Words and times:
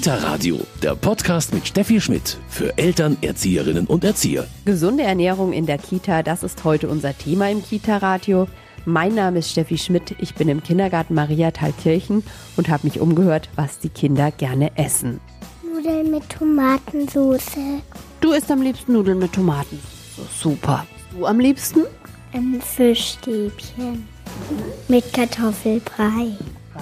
Kita 0.00 0.14
Radio, 0.14 0.58
der 0.82 0.94
Podcast 0.94 1.52
mit 1.52 1.68
Steffi 1.68 2.00
Schmidt 2.00 2.38
für 2.48 2.78
Eltern, 2.78 3.18
Erzieherinnen 3.20 3.86
und 3.86 4.02
Erzieher. 4.02 4.46
Gesunde 4.64 5.02
Ernährung 5.02 5.52
in 5.52 5.66
der 5.66 5.76
Kita, 5.76 6.22
das 6.22 6.42
ist 6.42 6.64
heute 6.64 6.88
unser 6.88 7.18
Thema 7.18 7.50
im 7.50 7.62
Kita 7.62 7.98
Radio. 7.98 8.48
Mein 8.86 9.14
Name 9.14 9.40
ist 9.40 9.50
Steffi 9.50 9.76
Schmidt, 9.76 10.14
ich 10.18 10.34
bin 10.34 10.48
im 10.48 10.62
Kindergarten 10.62 11.12
Maria 11.12 11.50
Thalkirchen 11.50 12.22
und 12.56 12.70
habe 12.70 12.86
mich 12.86 12.98
umgehört, 12.98 13.50
was 13.56 13.78
die 13.78 13.90
Kinder 13.90 14.30
gerne 14.30 14.74
essen. 14.78 15.20
Nudeln 15.62 16.10
mit 16.10 16.26
Tomatensauce. 16.30 17.82
Du 18.22 18.32
isst 18.32 18.50
am 18.50 18.62
liebsten 18.62 18.94
Nudeln 18.94 19.18
mit 19.18 19.34
Tomaten. 19.34 19.78
Super. 20.34 20.86
Du 21.14 21.26
am 21.26 21.38
liebsten? 21.38 21.80
Ein 22.32 22.62
Fischstäbchen. 22.62 24.08
Mit 24.88 25.12
Kartoffelbrei. 25.12 26.38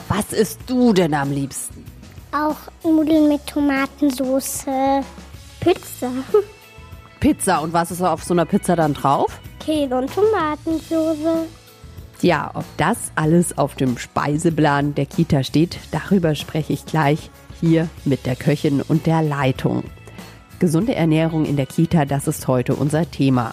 Was 0.07 0.33
isst 0.33 0.61
du 0.69 0.93
denn 0.93 1.15
am 1.15 1.33
liebsten? 1.33 1.88
Auch 2.33 2.57
Nudeln 2.85 3.29
mit 3.29 3.47
Tomatensauce. 3.47 4.67
Pizza. 5.61 6.11
Pizza. 7.21 7.63
Und 7.63 7.73
was 7.73 7.91
ist 7.91 8.03
auf 8.03 8.23
so 8.23 8.35
einer 8.35 8.45
Pizza 8.45 8.77
dann 8.77 8.93
drauf? 8.93 9.41
Käse 9.59 9.97
und 9.97 10.13
Tomatensauce. 10.15 11.47
Ja, 12.21 12.51
ob 12.55 12.65
das 12.77 13.13
alles 13.15 13.57
auf 13.57 13.77
dem 13.77 13.97
Speiseplan 13.97 14.95
der 14.95 15.07
Kita 15.07 15.43
steht, 15.43 15.79
darüber 15.91 16.35
spreche 16.35 16.73
ich 16.73 16.85
gleich 16.85 17.31
hier 17.61 17.89
mit 18.05 18.27
der 18.27 18.37
Köchin 18.37 18.83
und 18.83 19.07
der 19.07 19.23
Leitung. 19.23 19.85
Gesunde 20.59 20.95
Ernährung 20.95 21.45
in 21.45 21.57
der 21.57 21.67
Kita, 21.67 22.05
das 22.05 22.27
ist 22.27 22.47
heute 22.49 22.75
unser 22.75 23.11
Thema. 23.11 23.53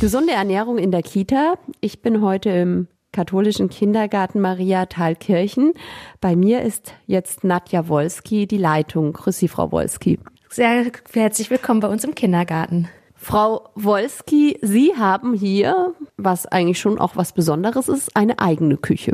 Gesunde 0.00 0.32
Ernährung 0.32 0.78
in 0.78 0.90
der 0.90 1.02
Kita. 1.02 1.54
Ich 1.80 2.00
bin 2.00 2.22
heute 2.22 2.50
im 2.50 2.88
katholischen 3.14 3.70
Kindergarten 3.70 4.40
Maria 4.40 4.84
Thalkirchen. 4.86 5.72
Bei 6.20 6.36
mir 6.36 6.62
ist 6.62 6.92
jetzt 7.06 7.44
Nadja 7.44 7.88
Wolski, 7.88 8.46
die 8.46 8.58
Leitung. 8.58 9.14
Grüß 9.14 9.38
Sie, 9.38 9.48
Frau 9.48 9.72
Wolski. 9.72 10.18
Sehr 10.50 10.84
herzlich 11.12 11.48
willkommen 11.48 11.80
bei 11.80 11.88
uns 11.88 12.04
im 12.04 12.14
Kindergarten. 12.14 12.88
Frau 13.14 13.70
Wolski, 13.74 14.58
Sie 14.60 14.92
haben 14.98 15.32
hier, 15.32 15.94
was 16.18 16.44
eigentlich 16.44 16.78
schon 16.78 16.98
auch 16.98 17.16
was 17.16 17.32
Besonderes 17.32 17.88
ist, 17.88 18.14
eine 18.16 18.38
eigene 18.40 18.76
Küche. 18.76 19.12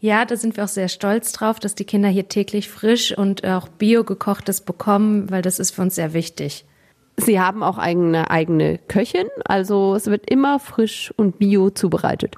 Ja, 0.00 0.24
da 0.24 0.36
sind 0.36 0.56
wir 0.56 0.64
auch 0.64 0.68
sehr 0.68 0.88
stolz 0.88 1.30
drauf, 1.32 1.60
dass 1.60 1.76
die 1.76 1.84
Kinder 1.84 2.08
hier 2.08 2.28
täglich 2.28 2.68
frisch 2.68 3.16
und 3.16 3.44
auch 3.46 3.68
bio 3.68 4.02
gekochtes 4.02 4.62
bekommen, 4.62 5.30
weil 5.30 5.42
das 5.42 5.60
ist 5.60 5.70
für 5.72 5.82
uns 5.82 5.94
sehr 5.94 6.12
wichtig. 6.12 6.64
Sie 7.18 7.38
haben 7.38 7.62
auch 7.62 7.78
eine 7.78 8.30
eigene 8.30 8.78
Köchin, 8.78 9.28
also 9.44 9.94
es 9.94 10.06
wird 10.06 10.28
immer 10.28 10.58
frisch 10.58 11.12
und 11.16 11.38
bio 11.38 11.70
zubereitet. 11.70 12.36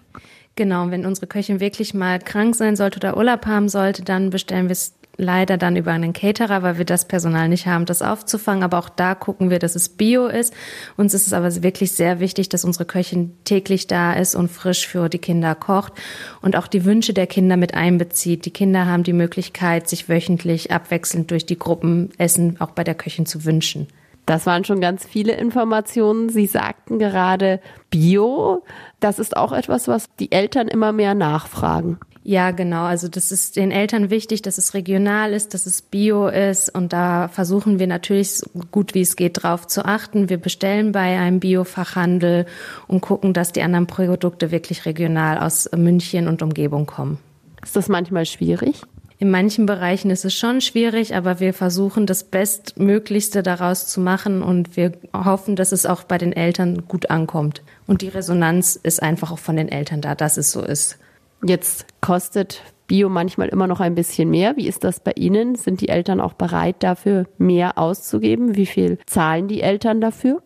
Genau, 0.56 0.90
wenn 0.90 1.04
unsere 1.04 1.26
Köchin 1.26 1.58
wirklich 1.58 1.94
mal 1.94 2.20
krank 2.20 2.54
sein 2.54 2.76
sollte 2.76 2.98
oder 2.98 3.16
Urlaub 3.16 3.46
haben 3.46 3.68
sollte, 3.68 4.04
dann 4.04 4.30
bestellen 4.30 4.66
wir 4.66 4.72
es 4.72 4.94
leider 5.16 5.56
dann 5.56 5.76
über 5.76 5.92
einen 5.92 6.12
Caterer, 6.12 6.62
weil 6.62 6.78
wir 6.78 6.84
das 6.84 7.06
Personal 7.06 7.48
nicht 7.48 7.66
haben, 7.66 7.86
das 7.86 8.02
aufzufangen. 8.02 8.62
Aber 8.62 8.78
auch 8.78 8.88
da 8.88 9.14
gucken 9.14 9.50
wir, 9.50 9.58
dass 9.58 9.74
es 9.74 9.88
bio 9.88 10.26
ist. 10.26 10.54
Uns 10.96 11.14
ist 11.14 11.26
es 11.26 11.32
aber 11.32 11.62
wirklich 11.62 11.92
sehr 11.92 12.20
wichtig, 12.20 12.48
dass 12.48 12.64
unsere 12.64 12.84
Köchin 12.84 13.32
täglich 13.44 13.86
da 13.86 14.12
ist 14.12 14.34
und 14.34 14.50
frisch 14.50 14.86
für 14.86 15.08
die 15.08 15.18
Kinder 15.18 15.54
kocht 15.54 15.92
und 16.40 16.56
auch 16.56 16.66
die 16.66 16.84
Wünsche 16.84 17.14
der 17.14 17.26
Kinder 17.26 17.56
mit 17.56 17.74
einbezieht. 17.74 18.44
Die 18.44 18.52
Kinder 18.52 18.86
haben 18.86 19.02
die 19.02 19.12
Möglichkeit, 19.12 19.88
sich 19.88 20.08
wöchentlich 20.08 20.70
abwechselnd 20.70 21.30
durch 21.30 21.46
die 21.46 21.58
Gruppen 21.58 22.10
Essen 22.18 22.60
auch 22.60 22.70
bei 22.70 22.84
der 22.84 22.94
Köchin 22.94 23.26
zu 23.26 23.44
wünschen. 23.44 23.88
Das 24.26 24.46
waren 24.46 24.64
schon 24.64 24.80
ganz 24.80 25.04
viele 25.04 25.32
Informationen. 25.34 26.28
Sie 26.28 26.46
sagten 26.46 26.98
gerade 26.98 27.60
Bio. 27.90 28.64
Das 29.00 29.18
ist 29.18 29.36
auch 29.36 29.52
etwas, 29.52 29.88
was 29.88 30.06
die 30.18 30.32
Eltern 30.32 30.68
immer 30.68 30.92
mehr 30.92 31.14
nachfragen. 31.14 31.98
Ja, 32.26 32.52
genau. 32.52 32.84
Also 32.84 33.08
das 33.08 33.30
ist 33.32 33.56
den 33.56 33.70
Eltern 33.70 34.08
wichtig, 34.08 34.40
dass 34.40 34.56
es 34.56 34.72
regional 34.72 35.34
ist, 35.34 35.52
dass 35.52 35.66
es 35.66 35.82
bio 35.82 36.26
ist. 36.28 36.74
Und 36.74 36.94
da 36.94 37.28
versuchen 37.28 37.78
wir 37.78 37.86
natürlich 37.86 38.38
so 38.38 38.46
gut 38.70 38.94
wie 38.94 39.02
es 39.02 39.16
geht 39.16 39.42
drauf 39.42 39.66
zu 39.66 39.84
achten. 39.84 40.30
Wir 40.30 40.38
bestellen 40.38 40.92
bei 40.92 41.18
einem 41.18 41.38
Biofachhandel 41.38 42.46
und 42.88 43.02
gucken, 43.02 43.34
dass 43.34 43.52
die 43.52 43.60
anderen 43.60 43.86
Produkte 43.86 44.50
wirklich 44.50 44.86
regional 44.86 45.36
aus 45.36 45.68
München 45.76 46.26
und 46.26 46.40
Umgebung 46.40 46.86
kommen. 46.86 47.18
Ist 47.62 47.76
das 47.76 47.90
manchmal 47.90 48.24
schwierig? 48.24 48.80
In 49.24 49.30
manchen 49.30 49.64
Bereichen 49.64 50.10
ist 50.10 50.26
es 50.26 50.34
schon 50.34 50.60
schwierig, 50.60 51.16
aber 51.16 51.40
wir 51.40 51.54
versuchen 51.54 52.04
das 52.04 52.24
Bestmöglichste 52.24 53.42
daraus 53.42 53.86
zu 53.86 54.02
machen 54.02 54.42
und 54.42 54.76
wir 54.76 54.92
hoffen, 55.14 55.56
dass 55.56 55.72
es 55.72 55.86
auch 55.86 56.04
bei 56.04 56.18
den 56.18 56.34
Eltern 56.34 56.86
gut 56.88 57.08
ankommt. 57.08 57.62
Und 57.86 58.02
die 58.02 58.08
Resonanz 58.08 58.76
ist 58.76 59.02
einfach 59.02 59.32
auch 59.32 59.38
von 59.38 59.56
den 59.56 59.70
Eltern 59.70 60.02
da, 60.02 60.14
dass 60.14 60.36
es 60.36 60.52
so 60.52 60.60
ist. 60.60 60.98
Jetzt 61.42 61.86
kostet 62.02 62.60
Bio 62.86 63.08
manchmal 63.08 63.48
immer 63.48 63.66
noch 63.66 63.80
ein 63.80 63.94
bisschen 63.94 64.28
mehr. 64.28 64.58
Wie 64.58 64.68
ist 64.68 64.84
das 64.84 65.00
bei 65.00 65.12
Ihnen? 65.12 65.54
Sind 65.54 65.80
die 65.80 65.88
Eltern 65.88 66.20
auch 66.20 66.34
bereit, 66.34 66.76
dafür 66.80 67.24
mehr 67.38 67.78
auszugeben? 67.78 68.56
Wie 68.56 68.66
viel 68.66 68.98
zahlen 69.06 69.48
die 69.48 69.62
Eltern 69.62 70.02
dafür? 70.02 70.42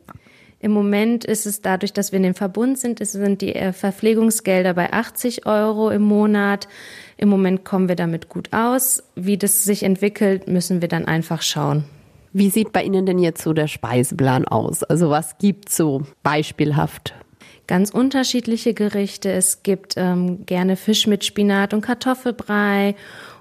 Im 0.61 0.73
Moment 0.73 1.25
ist 1.25 1.47
es 1.47 1.63
dadurch, 1.63 1.93
dass 1.93 2.11
wir 2.11 2.17
in 2.17 2.25
dem 2.25 2.35
Verbund 2.35 2.79
sind, 2.79 3.01
es 3.01 3.13
sind 3.13 3.43
die 3.43 3.55
äh, 3.55 3.73
Verpflegungsgelder 3.73 4.75
bei 4.75 4.93
80 4.93 5.47
Euro 5.47 5.91
im 5.91 6.03
Monat. 6.03 6.67
Im 7.17 7.29
Moment 7.29 7.65
kommen 7.65 7.89
wir 7.89 7.95
damit 7.95 8.29
gut 8.29 8.53
aus. 8.53 9.05
Wie 9.15 9.39
das 9.39 9.65
sich 9.65 9.85
entwickelt, 9.85 10.49
müssen 10.49 10.81
wir 10.81 10.89
dann 10.89 11.05
einfach 11.05 11.43
schauen. 11.43 11.85
Wie 12.33 12.51
sieht 12.51 12.73
bei 12.73 12.83
Ihnen 12.83 13.07
denn 13.07 13.19
jetzt 13.19 13.43
so 13.43 13.53
der 13.53 13.69
Speiseplan 13.69 14.47
aus? 14.47 14.83
Also 14.83 15.11
was 15.11 15.39
gibt 15.39 15.71
so 15.71 16.03
beispielhaft? 16.23 17.15
Ganz 17.69 17.91
unterschiedliche 17.91 18.75
Gerichte. 18.75 19.31
Es 19.31 19.63
gibt 19.63 19.95
ähm, 19.97 20.45
gerne 20.47 20.77
Fisch 20.77 21.07
mit 21.07 21.25
Spinat 21.25 21.73
und 21.73 21.83
Kartoffelbrei 21.83 22.97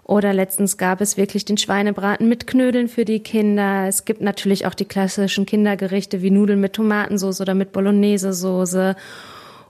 oder 0.08 0.34
letztens 0.34 0.78
gab 0.78 1.02
es 1.02 1.18
wirklich 1.18 1.44
den 1.44 1.58
Schweinebraten 1.58 2.30
mit 2.30 2.48
Knödeln 2.48 2.88
für 2.88 3.04
die 3.04 3.20
Kinder. 3.20 3.88
Es 3.88 4.06
gibt 4.06 4.22
natürlich 4.22 4.66
auch 4.66 4.74
die 4.74 4.86
klassischen 4.86 5.46
Kindergerichte 5.46 6.22
wie 6.22 6.32
Nudeln 6.32 6.62
mit 6.62 6.74
Tomatensauce 6.74 7.42
oder 7.42 7.54
mit 7.54 7.74
Bolognese-Soße 7.74 8.96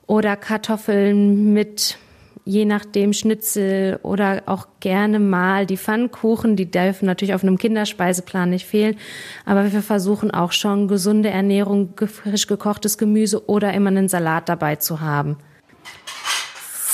oder 0.05 0.35
Kartoffeln 0.35 1.53
mit 1.53 1.97
je 2.45 2.63
nachdem 2.63 3.11
Schnitzel 3.11 3.99
oder 4.03 4.43
auch 4.45 4.67
gerne 4.79 5.19
mal 5.19 5.65
die 5.65 5.75
Pfannkuchen, 5.75 6.55
die 6.55 6.71
dürfen 6.71 7.05
natürlich 7.05 7.33
auf 7.33 7.43
einem 7.43 7.57
Kinderspeiseplan 7.57 8.49
nicht 8.49 8.65
fehlen, 8.65 8.95
aber 9.43 9.69
wir 9.71 9.81
versuchen 9.81 10.31
auch 10.31 10.53
schon 10.53 10.87
gesunde 10.87 11.29
Ernährung, 11.29 11.93
frisch 12.05 12.47
gekochtes 12.47 12.97
Gemüse 12.97 13.49
oder 13.49 13.73
immer 13.73 13.89
einen 13.89 14.07
Salat 14.07 14.47
dabei 14.47 14.77
zu 14.77 15.01
haben. 15.01 15.37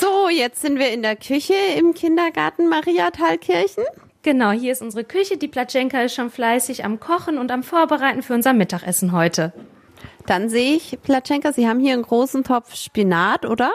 So, 0.03 0.27
jetzt 0.27 0.61
sind 0.61 0.79
wir 0.79 0.91
in 0.91 1.01
der 1.01 1.15
Küche 1.15 1.53
im 1.77 1.93
Kindergarten 1.93 2.67
Maria 2.67 3.09
Thalkirchen. 3.09 3.85
Genau, 4.21 4.51
hier 4.51 4.73
ist 4.73 4.81
unsere 4.81 5.05
Küche. 5.05 5.37
Die 5.37 5.47
Platschenka 5.47 6.01
ist 6.01 6.13
schon 6.13 6.29
fleißig 6.29 6.83
am 6.83 6.99
Kochen 6.99 7.37
und 7.37 7.51
am 7.51 7.63
Vorbereiten 7.63 8.21
für 8.21 8.33
unser 8.33 8.51
Mittagessen 8.51 9.13
heute. 9.13 9.53
Dann 10.25 10.49
sehe 10.49 10.75
ich, 10.75 10.99
Platschenka, 11.03 11.53
Sie 11.53 11.69
haben 11.69 11.79
hier 11.79 11.93
einen 11.93 12.01
großen 12.01 12.43
Topf 12.43 12.75
Spinat, 12.75 13.45
oder? 13.45 13.71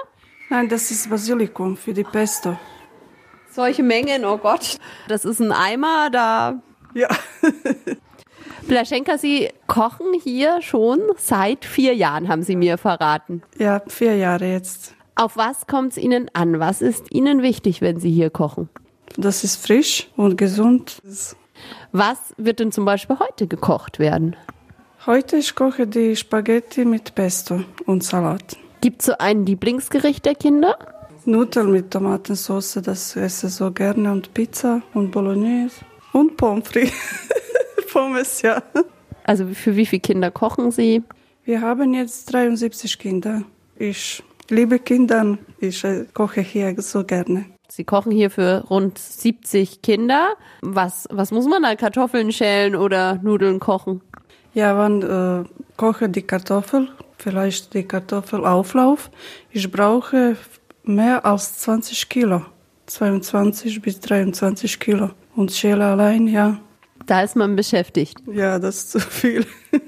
Nein, 0.51 0.69
das 0.69 0.91
ist 0.91 1.09
Basilikum 1.09 1.79
für 1.79 1.95
die 1.95 2.05
Pesto. 2.05 2.59
Solche 3.51 3.83
Mengen, 3.83 4.27
oh 4.27 4.37
Gott. 4.37 4.77
Das 5.09 5.25
ist 5.25 5.41
ein 5.41 5.51
Eimer, 5.51 6.11
da. 6.11 6.61
Ja. 6.93 7.09
Plaschenka, 8.69 9.17
Sie 9.17 9.49
kochen 9.67 10.13
hier 10.23 10.61
schon 10.61 11.01
seit 11.17 11.65
vier 11.65 11.95
Jahren, 11.95 12.29
haben 12.29 12.43
Sie 12.43 12.55
mir 12.55 12.77
verraten. 12.77 13.43
Ja, 13.57 13.81
vier 13.89 14.15
Jahre 14.17 14.45
jetzt. 14.45 14.98
Auf 15.19 15.37
was 15.37 15.67
kommt 15.67 15.91
es 15.91 15.99
Ihnen 15.99 16.31
an? 16.33 16.61
Was 16.61 16.81
ist 16.81 17.13
Ihnen 17.13 17.43
wichtig, 17.43 17.81
wenn 17.81 17.99
Sie 17.99 18.13
hier 18.13 18.31
kochen? 18.31 18.69
Das 19.17 19.43
ist 19.43 19.57
frisch 19.57 20.09
und 20.17 20.39
gesund. 20.39 21.03
Was 21.91 22.19
wird 22.37 22.61
denn 22.61 22.71
zum 22.71 22.85
Beispiel 22.85 23.19
heute 23.19 23.49
gekocht 23.49 23.99
werden? 23.99 24.37
Heute 25.07 25.39
ich 25.39 25.57
koche 25.57 25.89
die 25.89 26.15
Spaghetti 26.15 26.85
mit 26.85 27.17
Pesto 27.17 27.65
und 27.87 28.05
Salat. 28.05 28.57
Gibt 28.81 29.01
es 29.01 29.07
so 29.07 29.15
ein 29.19 29.45
Lieblingsgericht 29.45 30.25
der 30.25 30.37
Kinder? 30.37 30.79
Nudeln 31.25 31.73
mit 31.73 31.91
Tomatensauce, 31.91 32.75
das 32.75 33.17
esse 33.17 33.49
ich 33.49 33.53
so 33.55 33.73
gerne 33.73 34.13
und 34.13 34.33
Pizza 34.35 34.83
und 34.95 35.11
Bolognese 35.11 35.81
und 36.13 36.37
Pommes 36.37 36.69
frites. 36.69 36.93
Pommes, 37.93 38.43
ja. 38.43 38.63
Also 39.25 39.49
für 39.49 39.75
wie 39.75 39.85
viele 39.85 39.99
Kinder 39.99 40.31
kochen 40.31 40.71
Sie? 40.71 41.03
Wir 41.45 41.61
haben 41.61 41.93
jetzt 41.93 42.33
73 42.33 42.97
Kinder. 43.01 43.43
Ich 43.81 44.23
liebe 44.51 44.79
Kinder, 44.79 45.39
ich 45.59 45.85
äh, 45.85 46.07
koche 46.13 46.41
hier 46.41 46.75
so 46.81 47.05
gerne. 47.05 47.47
Sie 47.69 47.85
kochen 47.85 48.13
hier 48.13 48.31
für 48.31 48.65
rund 48.71 48.99
70 48.99 49.83
Kinder. 49.83 50.35
Was, 50.63 51.07
was 51.11 51.31
muss 51.31 51.47
man 51.47 51.63
da? 51.63 51.75
Kartoffeln 51.77 52.33
schälen 52.33 52.75
oder 52.75 53.17
Nudeln 53.23 53.61
kochen? 53.61 54.01
Ja, 54.55 54.75
man 54.75 55.03
äh, 55.03 55.49
koche 55.77 56.09
die 56.09 56.23
Kartoffel, 56.23 56.89
vielleicht 57.19 57.75
die 57.75 57.85
Kartoffelauflauf. 57.85 59.11
Ich 59.51 59.71
brauche 59.71 60.37
mehr 60.83 61.27
als 61.27 61.59
20 61.59 62.09
Kilo, 62.09 62.43
22 62.87 63.83
bis 63.83 64.01
23 64.01 64.81
Kilo. 64.81 65.11
Und 65.37 65.53
schäle 65.53 65.85
allein, 65.85 66.27
ja. 66.27 66.59
Da 67.07 67.23
ist 67.23 67.37
man 67.37 67.55
beschäftigt. 67.55 68.19
Ja, 68.27 68.59
das 68.59 68.77
ist 68.77 68.91
zu 68.93 69.01
viel. 69.01 69.47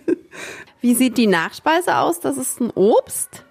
Wie 0.81 0.95
sieht 0.95 1.19
die 1.19 1.27
Nachspeise 1.27 1.97
aus? 1.97 2.21
Das 2.21 2.37
ist 2.37 2.61
ein 2.61 2.71
Obst. 2.71 3.45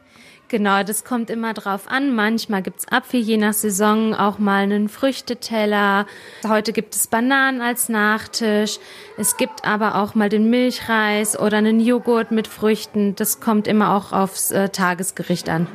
Genau, 0.50 0.82
das 0.82 1.04
kommt 1.04 1.30
immer 1.30 1.54
drauf 1.54 1.84
an. 1.88 2.16
Manchmal 2.16 2.64
gibt's 2.64 2.88
Apfel, 2.92 3.20
je 3.20 3.38
nach 3.38 3.54
Saison 3.54 4.16
auch 4.16 4.40
mal 4.40 4.64
einen 4.64 4.90
Früchteteller. 4.90 6.08
Heute 6.48 6.74
gibt 6.74 6.96
es 6.96 7.06
Bananen 7.06 7.62
als 7.62 7.88
Nachtisch. 7.88 8.80
Es 9.16 9.38
gibt 9.38 9.64
aber 9.64 10.02
auch 10.02 10.16
mal 10.16 10.28
den 10.28 10.50
Milchreis 10.50 11.40
oder 11.40 11.58
einen 11.58 11.80
Joghurt 11.80 12.32
mit 12.32 12.48
Früchten. 12.48 13.14
Das 13.16 13.40
kommt 13.40 13.68
immer 13.68 13.96
auch 13.96 14.12
aufs 14.12 14.50
äh, 14.50 14.70
Tagesgericht 14.70 15.50
an. 15.50 15.68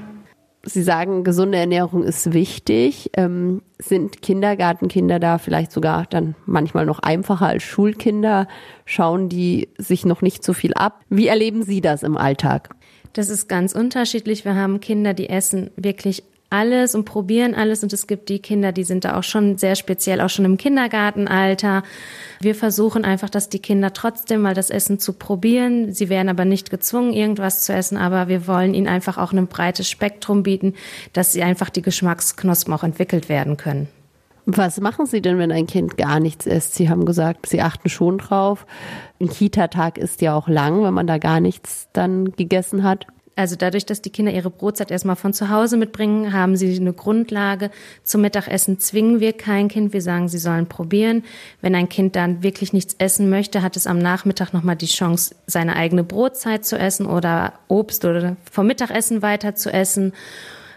Sie 0.67 0.83
sagen, 0.83 1.23
gesunde 1.23 1.59
Ernährung 1.59 2.03
ist 2.03 2.33
wichtig. 2.33 3.11
Ähm, 3.17 3.63
sind 3.79 4.23
Kindergartenkinder 4.23 5.21
da 5.21 5.39
vielleicht 5.39 5.71
sogar 5.71 6.07
dann 6.11 6.35
manchmal 6.47 6.87
noch 6.87 6.99
einfacher 6.99 7.47
als 7.47 7.63
Schulkinder? 7.63 8.49
Schauen 8.87 9.29
die 9.29 9.69
sich 9.79 10.05
noch 10.05 10.21
nicht 10.21 10.43
so 10.43 10.53
viel 10.53 10.75
ab? 10.75 11.03
Wie 11.09 11.29
erleben 11.29 11.63
Sie 11.63 11.81
das 11.81 12.03
im 12.03 12.17
Alltag? 12.17 12.75
Das 13.15 13.31
ist 13.31 13.49
ganz 13.49 13.75
unterschiedlich. 13.75 14.45
Wir 14.45 14.57
haben 14.57 14.81
Kinder, 14.81 15.15
die 15.15 15.31
essen 15.31 15.71
wirklich 15.77 16.25
alles 16.51 16.95
und 16.95 17.05
probieren 17.05 17.55
alles 17.55 17.83
und 17.83 17.93
es 17.93 18.07
gibt 18.07 18.29
die 18.29 18.39
Kinder, 18.39 18.71
die 18.71 18.85
sind 18.85 19.05
da 19.05 19.17
auch 19.17 19.23
schon 19.23 19.57
sehr 19.57 19.75
speziell, 19.75 20.21
auch 20.21 20.29
schon 20.29 20.45
im 20.45 20.57
Kindergartenalter. 20.57 21.83
Wir 22.41 22.55
versuchen 22.55 23.05
einfach, 23.05 23.31
dass 23.31 23.49
die 23.49 23.59
Kinder 23.59 23.93
trotzdem 23.93 24.43
mal 24.43 24.55
das 24.55 24.71
Essen 24.71 24.99
zu 24.99 25.15
probieren. 25.15 25.93
Sie 25.93 26.09
werden 26.09 26.29
aber 26.29 26.45
nicht 26.45 26.71
gezwungen, 26.71 27.13
irgendwas 27.13 27.63
zu 27.63 27.73
essen, 27.73 27.97
aber 27.97 28.29
wir 28.29 28.47
wollen 28.47 28.75
ihnen 28.75 28.89
einfach 28.89 29.17
auch 29.17 29.33
ein 29.33 29.47
breites 29.47 29.89
Spektrum 29.89 30.43
bieten, 30.43 30.75
dass 31.13 31.33
sie 31.33 31.43
einfach 31.43 31.71
die 31.71 31.83
Geschmacksknospen 31.83 32.75
auch 32.75 32.85
entwickelt 32.85 33.29
werden 33.29 33.57
können. 33.57 33.89
Was 34.47 34.81
machen 34.81 35.07
Sie 35.07 35.23
denn, 35.23 35.39
wenn 35.39 35.51
ein 35.51 35.67
Kind 35.67 35.97
gar 35.97 36.21
nichts 36.21 36.47
isst? 36.47 36.75
Sie 36.75 36.91
haben 36.91 37.07
gesagt, 37.07 37.47
Sie 37.47 37.63
achten 37.63 37.89
schon 37.89 38.19
drauf. 38.19 38.67
Ein 39.21 39.31
Kita-Tag 39.31 39.97
ist 39.97 40.21
ja 40.21 40.35
auch 40.35 40.49
lang, 40.49 40.83
wenn 40.83 40.93
man 40.93 41.07
da 41.07 41.19
gar 41.19 41.41
nichts 41.41 41.89
dann 41.93 42.33
gegessen 42.33 42.83
hat. 42.83 43.07
Also 43.37 43.57
dadurch, 43.57 43.85
dass 43.85 44.01
die 44.01 44.11
Kinder 44.11 44.33
ihre 44.33 44.51
Brotzeit 44.51 44.91
erstmal 44.91 45.17
von 45.17 45.33
zu 45.33 45.49
Hause 45.49 45.77
mitbringen, 45.77 46.33
haben 46.33 46.57
sie 46.57 46.77
eine 46.77 46.93
Grundlage. 46.93 47.71
Zum 48.05 48.21
Mittagessen 48.21 48.79
zwingen 48.79 49.19
wir 49.19 49.33
kein 49.33 49.69
Kind. 49.69 49.93
Wir 49.93 50.03
sagen, 50.03 50.29
sie 50.29 50.39
sollen 50.39 50.67
probieren. 50.67 51.25
Wenn 51.61 51.75
ein 51.75 51.89
Kind 51.89 52.15
dann 52.15 52.45
wirklich 52.45 52.73
nichts 52.73 52.95
essen 52.99 53.31
möchte, 53.31 53.63
hat 53.63 53.77
es 53.77 53.89
am 53.89 53.99
Nachmittag 53.99 54.53
nochmal 54.53 54.77
die 54.77 54.87
Chance, 54.87 55.35
seine 55.47 55.75
eigene 55.75 56.05
Brotzeit 56.05 56.65
zu 56.65 56.79
essen 56.79 57.07
oder 57.07 57.55
Obst 57.67 58.05
oder 58.05 58.37
vom 58.51 58.69
Mittagessen 58.69 59.21
weiter 59.23 59.57
zu 59.57 59.73
essen. 59.73 60.13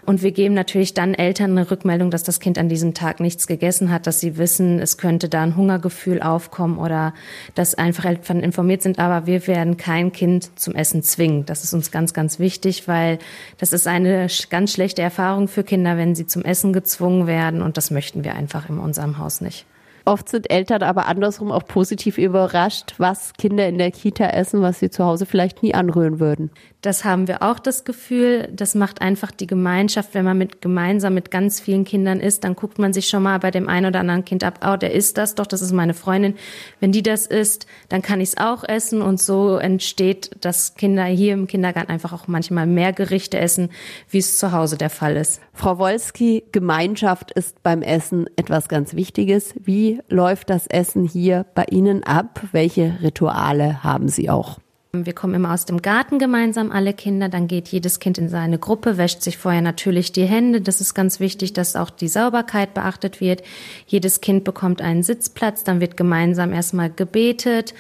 Und 0.07 0.23
wir 0.23 0.31
geben 0.31 0.53
natürlich 0.53 0.93
dann 0.93 1.13
Eltern 1.13 1.51
eine 1.51 1.69
Rückmeldung, 1.69 2.11
dass 2.11 2.23
das 2.23 2.39
Kind 2.39 2.57
an 2.57 2.69
diesem 2.69 2.93
Tag 2.93 3.19
nichts 3.19 3.45
gegessen 3.45 3.91
hat, 3.91 4.07
dass 4.07 4.21
sie 4.21 4.37
wissen, 4.37 4.79
es 4.79 4.97
könnte 4.97 5.27
da 5.27 5.43
ein 5.43 5.57
Hungergefühl 5.57 6.21
aufkommen 6.21 6.77
oder 6.77 7.13
dass 7.55 7.75
einfach 7.75 8.05
Eltern 8.05 8.39
informiert 8.39 8.81
sind. 8.81 8.99
Aber 8.99 9.27
wir 9.27 9.45
werden 9.47 9.75
kein 9.75 10.13
Kind 10.13 10.57
zum 10.57 10.75
Essen 10.75 11.03
zwingen. 11.03 11.45
Das 11.45 11.65
ist 11.65 11.73
uns 11.73 11.91
ganz, 11.91 12.13
ganz 12.13 12.39
wichtig, 12.39 12.87
weil 12.87 13.19
das 13.57 13.73
ist 13.73 13.85
eine 13.85 14.27
ganz 14.49 14.71
schlechte 14.71 15.01
Erfahrung 15.01 15.49
für 15.49 15.65
Kinder, 15.65 15.97
wenn 15.97 16.15
sie 16.15 16.25
zum 16.25 16.45
Essen 16.45 16.71
gezwungen 16.71 17.27
werden. 17.27 17.61
Und 17.61 17.75
das 17.75 17.91
möchten 17.91 18.23
wir 18.23 18.33
einfach 18.33 18.69
in 18.69 18.79
unserem 18.79 19.17
Haus 19.17 19.41
nicht. 19.41 19.65
Oft 20.07 20.29
sind 20.29 20.49
Eltern 20.49 20.83
aber 20.83 21.07
andersrum 21.07 21.51
auch 21.51 21.65
positiv 21.65 22.17
überrascht, 22.17 22.93
was 22.97 23.33
Kinder 23.33 23.67
in 23.67 23.77
der 23.77 23.91
Kita 23.91 24.27
essen, 24.27 24.61
was 24.61 24.79
sie 24.79 24.89
zu 24.89 25.03
Hause 25.03 25.25
vielleicht 25.25 25.63
nie 25.63 25.73
anrühren 25.73 26.21
würden. 26.21 26.49
Das 26.87 27.03
haben 27.03 27.27
wir 27.27 27.43
auch 27.43 27.59
das 27.59 27.83
Gefühl. 27.83 28.47
Das 28.49 28.73
macht 28.73 29.01
einfach 29.01 29.31
die 29.31 29.45
Gemeinschaft, 29.45 30.13
wenn 30.13 30.23
man 30.23 30.37
mit 30.37 30.61
gemeinsam 30.61 31.15
mit 31.15 31.31
ganz 31.31 31.59
vielen 31.59 31.83
Kindern 31.83 32.21
isst, 32.21 32.45
dann 32.45 32.55
guckt 32.55 32.79
man 32.79 32.93
sich 32.93 33.09
schon 33.09 33.23
mal 33.23 33.39
bei 33.39 33.51
dem 33.51 33.67
einen 33.67 33.87
oder 33.87 33.99
anderen 33.99 34.23
Kind 34.23 34.45
ab, 34.45 34.65
oh, 34.65 34.77
der 34.77 34.93
isst 34.93 35.17
das 35.17 35.35
doch, 35.35 35.47
das 35.47 35.61
ist 35.61 35.73
meine 35.73 35.93
Freundin. 35.93 36.35
Wenn 36.79 36.93
die 36.93 37.03
das 37.03 37.25
isst, 37.25 37.67
dann 37.89 38.01
kann 38.01 38.21
ich 38.21 38.29
es 38.29 38.37
auch 38.37 38.63
essen 38.63 39.01
und 39.01 39.19
so 39.19 39.57
entsteht, 39.57 40.31
dass 40.39 40.75
Kinder 40.75 41.03
hier 41.03 41.33
im 41.33 41.47
Kindergarten 41.47 41.91
einfach 41.91 42.13
auch 42.13 42.29
manchmal 42.29 42.67
mehr 42.67 42.93
Gerichte 42.93 43.37
essen, 43.37 43.69
wie 44.09 44.19
es 44.19 44.37
zu 44.37 44.53
Hause 44.53 44.77
der 44.77 44.89
Fall 44.89 45.17
ist. 45.17 45.41
Frau 45.51 45.79
Wolski, 45.79 46.45
Gemeinschaft 46.53 47.31
ist 47.31 47.63
beim 47.63 47.81
Essen 47.81 48.29
etwas 48.37 48.69
ganz 48.69 48.95
Wichtiges. 48.95 49.53
Wie 49.59 49.99
läuft 50.07 50.49
das 50.49 50.67
Essen 50.67 51.03
hier 51.03 51.45
bei 51.53 51.65
Ihnen 51.69 52.05
ab? 52.05 52.43
Welche 52.53 52.99
Rituale 53.01 53.83
haben 53.83 54.07
Sie 54.07 54.29
auch? 54.29 54.59
Wir 54.93 55.13
kommen 55.13 55.33
immer 55.33 55.53
aus 55.53 55.65
dem 55.65 55.81
Garten 55.81 56.17
gemeinsam, 56.17 56.71
alle 56.71 56.93
Kinder. 56.93 57.29
Dann 57.29 57.47
geht 57.47 57.67
jedes 57.67 57.99
Kind 57.99 58.17
in 58.17 58.29
seine 58.29 58.57
Gruppe, 58.57 58.97
wäscht 58.97 59.21
sich 59.21 59.37
vorher 59.37 59.61
natürlich 59.61 60.11
die 60.11 60.25
Hände. 60.25 60.61
Das 60.61 60.79
ist 60.79 60.93
ganz 60.93 61.19
wichtig, 61.19 61.53
dass 61.53 61.75
auch 61.75 61.89
die 61.89 62.07
Sauberkeit 62.07 62.73
beachtet 62.73 63.19
wird. 63.19 63.43
Jedes 63.85 64.21
Kind 64.21 64.43
bekommt 64.43 64.81
einen 64.81 65.03
Sitzplatz. 65.03 65.63
Dann 65.63 65.81
wird 65.81 65.97
gemeinsam 65.97 66.53
erstmal 66.53 66.89
gebetet. 66.89 67.73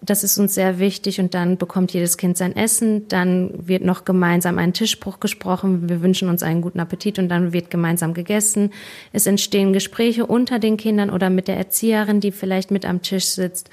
Das 0.00 0.22
ist 0.22 0.38
uns 0.38 0.54
sehr 0.54 0.78
wichtig 0.78 1.18
und 1.18 1.34
dann 1.34 1.56
bekommt 1.56 1.92
jedes 1.92 2.16
Kind 2.16 2.36
sein 2.36 2.54
Essen. 2.54 3.08
Dann 3.08 3.50
wird 3.66 3.84
noch 3.84 4.04
gemeinsam 4.04 4.58
ein 4.58 4.72
Tischspruch 4.72 5.18
gesprochen. 5.18 5.88
Wir 5.88 6.02
wünschen 6.02 6.28
uns 6.28 6.44
einen 6.44 6.62
guten 6.62 6.78
Appetit 6.78 7.18
und 7.18 7.28
dann 7.28 7.52
wird 7.52 7.70
gemeinsam 7.70 8.14
gegessen. 8.14 8.70
Es 9.12 9.26
entstehen 9.26 9.72
Gespräche 9.72 10.26
unter 10.26 10.60
den 10.60 10.76
Kindern 10.76 11.10
oder 11.10 11.30
mit 11.30 11.48
der 11.48 11.56
Erzieherin, 11.56 12.20
die 12.20 12.30
vielleicht 12.30 12.70
mit 12.70 12.86
am 12.86 13.02
Tisch 13.02 13.26
sitzt. 13.26 13.70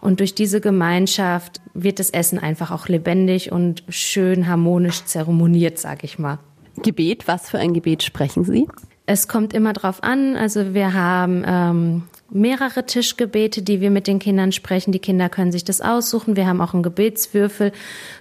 Und 0.00 0.18
durch 0.18 0.34
diese 0.34 0.60
Gemeinschaft 0.60 1.60
wird 1.74 2.00
das 2.00 2.10
Essen 2.10 2.38
einfach 2.40 2.72
auch 2.72 2.88
lebendig 2.88 3.52
und 3.52 3.84
schön 3.88 4.48
harmonisch 4.48 5.04
zeremoniert, 5.04 5.78
sag 5.78 6.02
ich 6.02 6.18
mal. 6.18 6.38
Gebet, 6.82 7.28
was 7.28 7.50
für 7.50 7.58
ein 7.58 7.72
Gebet 7.72 8.02
sprechen 8.02 8.44
Sie? 8.44 8.66
Es 9.06 9.26
kommt 9.26 9.54
immer 9.54 9.72
drauf 9.72 10.02
an. 10.02 10.36
Also 10.36 10.74
wir 10.74 10.92
haben 10.92 11.42
ähm, 11.46 12.02
mehrere 12.30 12.84
Tischgebete, 12.84 13.62
die 13.62 13.80
wir 13.80 13.90
mit 13.90 14.06
den 14.06 14.18
Kindern 14.18 14.52
sprechen. 14.52 14.92
Die 14.92 14.98
Kinder 14.98 15.28
können 15.28 15.52
sich 15.52 15.64
das 15.64 15.80
aussuchen. 15.80 16.36
Wir 16.36 16.46
haben 16.46 16.60
auch 16.60 16.74
einen 16.74 16.82
Gebetswürfel, 16.82 17.72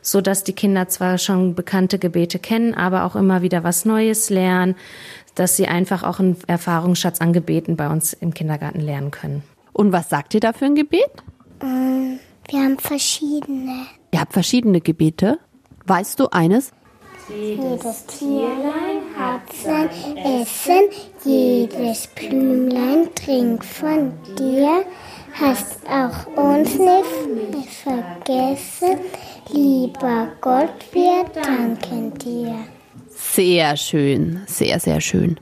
so 0.02 0.22
dass 0.22 0.44
die 0.44 0.54
Kinder 0.54 0.88
zwar 0.88 1.18
schon 1.18 1.56
bekannte 1.56 2.00
Gebete 2.00 2.40
kennen, 2.40 2.74
aber 2.74 3.04
auch 3.04 3.16
immer 3.16 3.42
wieder 3.42 3.64
was 3.64 3.86
Neues 3.86 4.30
lernen, 4.30 4.76
dass 5.36 5.58
sie 5.58 5.68
einfach 5.68 6.04
auch 6.04 6.20
einen 6.20 6.38
Erfahrungsschatz 6.48 7.22
an 7.22 7.34
Gebeten 7.34 7.76
bei 7.76 7.90
uns 7.90 8.14
im 8.14 8.34
Kindergarten 8.34 8.82
lernen 8.82 9.12
können. 9.12 9.44
Und 9.74 9.92
was 9.92 10.10
sagt 10.10 10.34
ihr 10.34 10.40
da 10.40 10.54
für 10.54 10.66
ein 10.66 10.76
Gebet? 10.76 11.12
Ähm, 11.62 12.20
wir 12.50 12.60
haben 12.60 12.80
verschiedene. 12.80 13.88
Ihr 14.12 14.22
habt 14.22 14.34
verschiedene 14.34 14.82
Gebete. 14.82 15.40
Weißt 15.86 16.20
du 16.20 16.30
eines? 16.32 16.72
Jedes 17.30 18.06
Tierlein 18.06 19.02
hat 19.18 19.42
sein 19.52 19.90
Essen, 20.16 20.90
jedes 21.26 22.08
Blümlein 22.08 23.10
trinkt 23.16 23.66
von 23.66 24.14
dir. 24.38 24.86
Hast 25.34 25.80
auch 25.88 26.26
uns 26.38 26.78
nicht 26.80 27.70
vergessen, 27.84 29.00
lieber 29.52 30.30
Gott, 30.40 30.74
wir 30.94 31.26
danken 31.34 32.18
dir. 32.18 32.56
Sehr 33.10 33.76
schön, 33.76 34.42
sehr, 34.48 34.80
sehr 34.80 35.02
schön. 35.02 35.38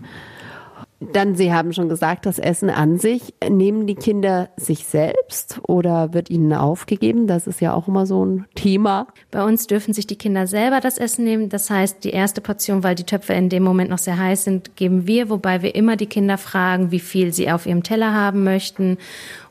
Dann, 1.13 1.35
Sie 1.35 1.53
haben 1.53 1.73
schon 1.73 1.89
gesagt, 1.89 2.25
das 2.25 2.39
Essen 2.39 2.69
an 2.69 2.97
sich. 2.97 3.33
Nehmen 3.47 3.87
die 3.87 3.95
Kinder 3.95 4.49
sich 4.57 4.85
selbst 4.85 5.59
oder 5.67 6.13
wird 6.13 6.29
ihnen 6.29 6.53
aufgegeben? 6.53 7.27
Das 7.27 7.47
ist 7.47 7.61
ja 7.61 7.73
auch 7.73 7.87
immer 7.87 8.05
so 8.05 8.25
ein 8.25 8.45
Thema. 8.55 9.07
Bei 9.31 9.43
uns 9.43 9.67
dürfen 9.67 9.93
sich 9.93 10.07
die 10.07 10.17
Kinder 10.17 10.47
selber 10.47 10.79
das 10.79 10.97
Essen 10.97 11.25
nehmen. 11.25 11.49
Das 11.49 11.69
heißt, 11.69 12.03
die 12.03 12.11
erste 12.11 12.41
Portion, 12.41 12.83
weil 12.83 12.95
die 12.95 13.03
Töpfe 13.03 13.33
in 13.33 13.49
dem 13.49 13.63
Moment 13.63 13.89
noch 13.89 13.97
sehr 13.97 14.17
heiß 14.17 14.43
sind, 14.43 14.75
geben 14.75 15.07
wir, 15.07 15.29
wobei 15.29 15.61
wir 15.61 15.75
immer 15.75 15.95
die 15.95 16.07
Kinder 16.07 16.37
fragen, 16.37 16.91
wie 16.91 16.99
viel 16.99 17.33
sie 17.33 17.51
auf 17.51 17.65
ihrem 17.65 17.83
Teller 17.83 18.13
haben 18.13 18.43
möchten 18.43 18.97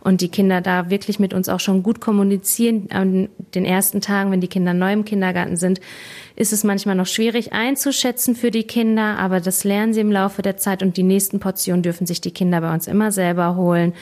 und 0.05 0.21
die 0.21 0.29
Kinder 0.29 0.61
da 0.61 0.91
wirklich 0.91 1.19
mit 1.19 1.35
uns 1.35 1.49
auch 1.49 1.61
schon 1.61 1.83
gut 1.83 2.01
kommunizieren. 2.01 2.89
An 2.91 3.31
den 3.55 3.65
ersten 3.65 4.01
Tagen, 4.01 4.31
wenn 4.31 4.41
die 4.41 4.49
Kinder 4.49 4.75
neu 4.75 4.93
im 4.93 5.05
Kindergarten 5.05 5.57
sind, 5.57 5.81
ist 6.37 6.53
es 6.53 6.63
manchmal 6.63 6.95
noch 6.95 7.07
schwierig 7.07 7.53
einzuschätzen 7.53 8.37
für 8.37 8.51
die 8.51 8.65
Kinder, 8.65 9.19
aber 9.19 9.41
das 9.41 9.65
lernen 9.65 9.95
sie 9.95 10.01
im 10.01 10.13
Laufe 10.13 10.43
der 10.43 10.59
Zeit 10.59 10.83
und 10.83 10.97
die 10.97 11.03
nächsten 11.03 11.41
Portionen 11.41 11.83
dürfen 11.83 12.07
sich 12.07 12.21
die 12.21 12.33
Kinder 12.33 12.61
bei 12.61 12.73
uns 12.73 12.87
immer 12.87 13.11
selber 13.11 13.57
holen 13.57 13.95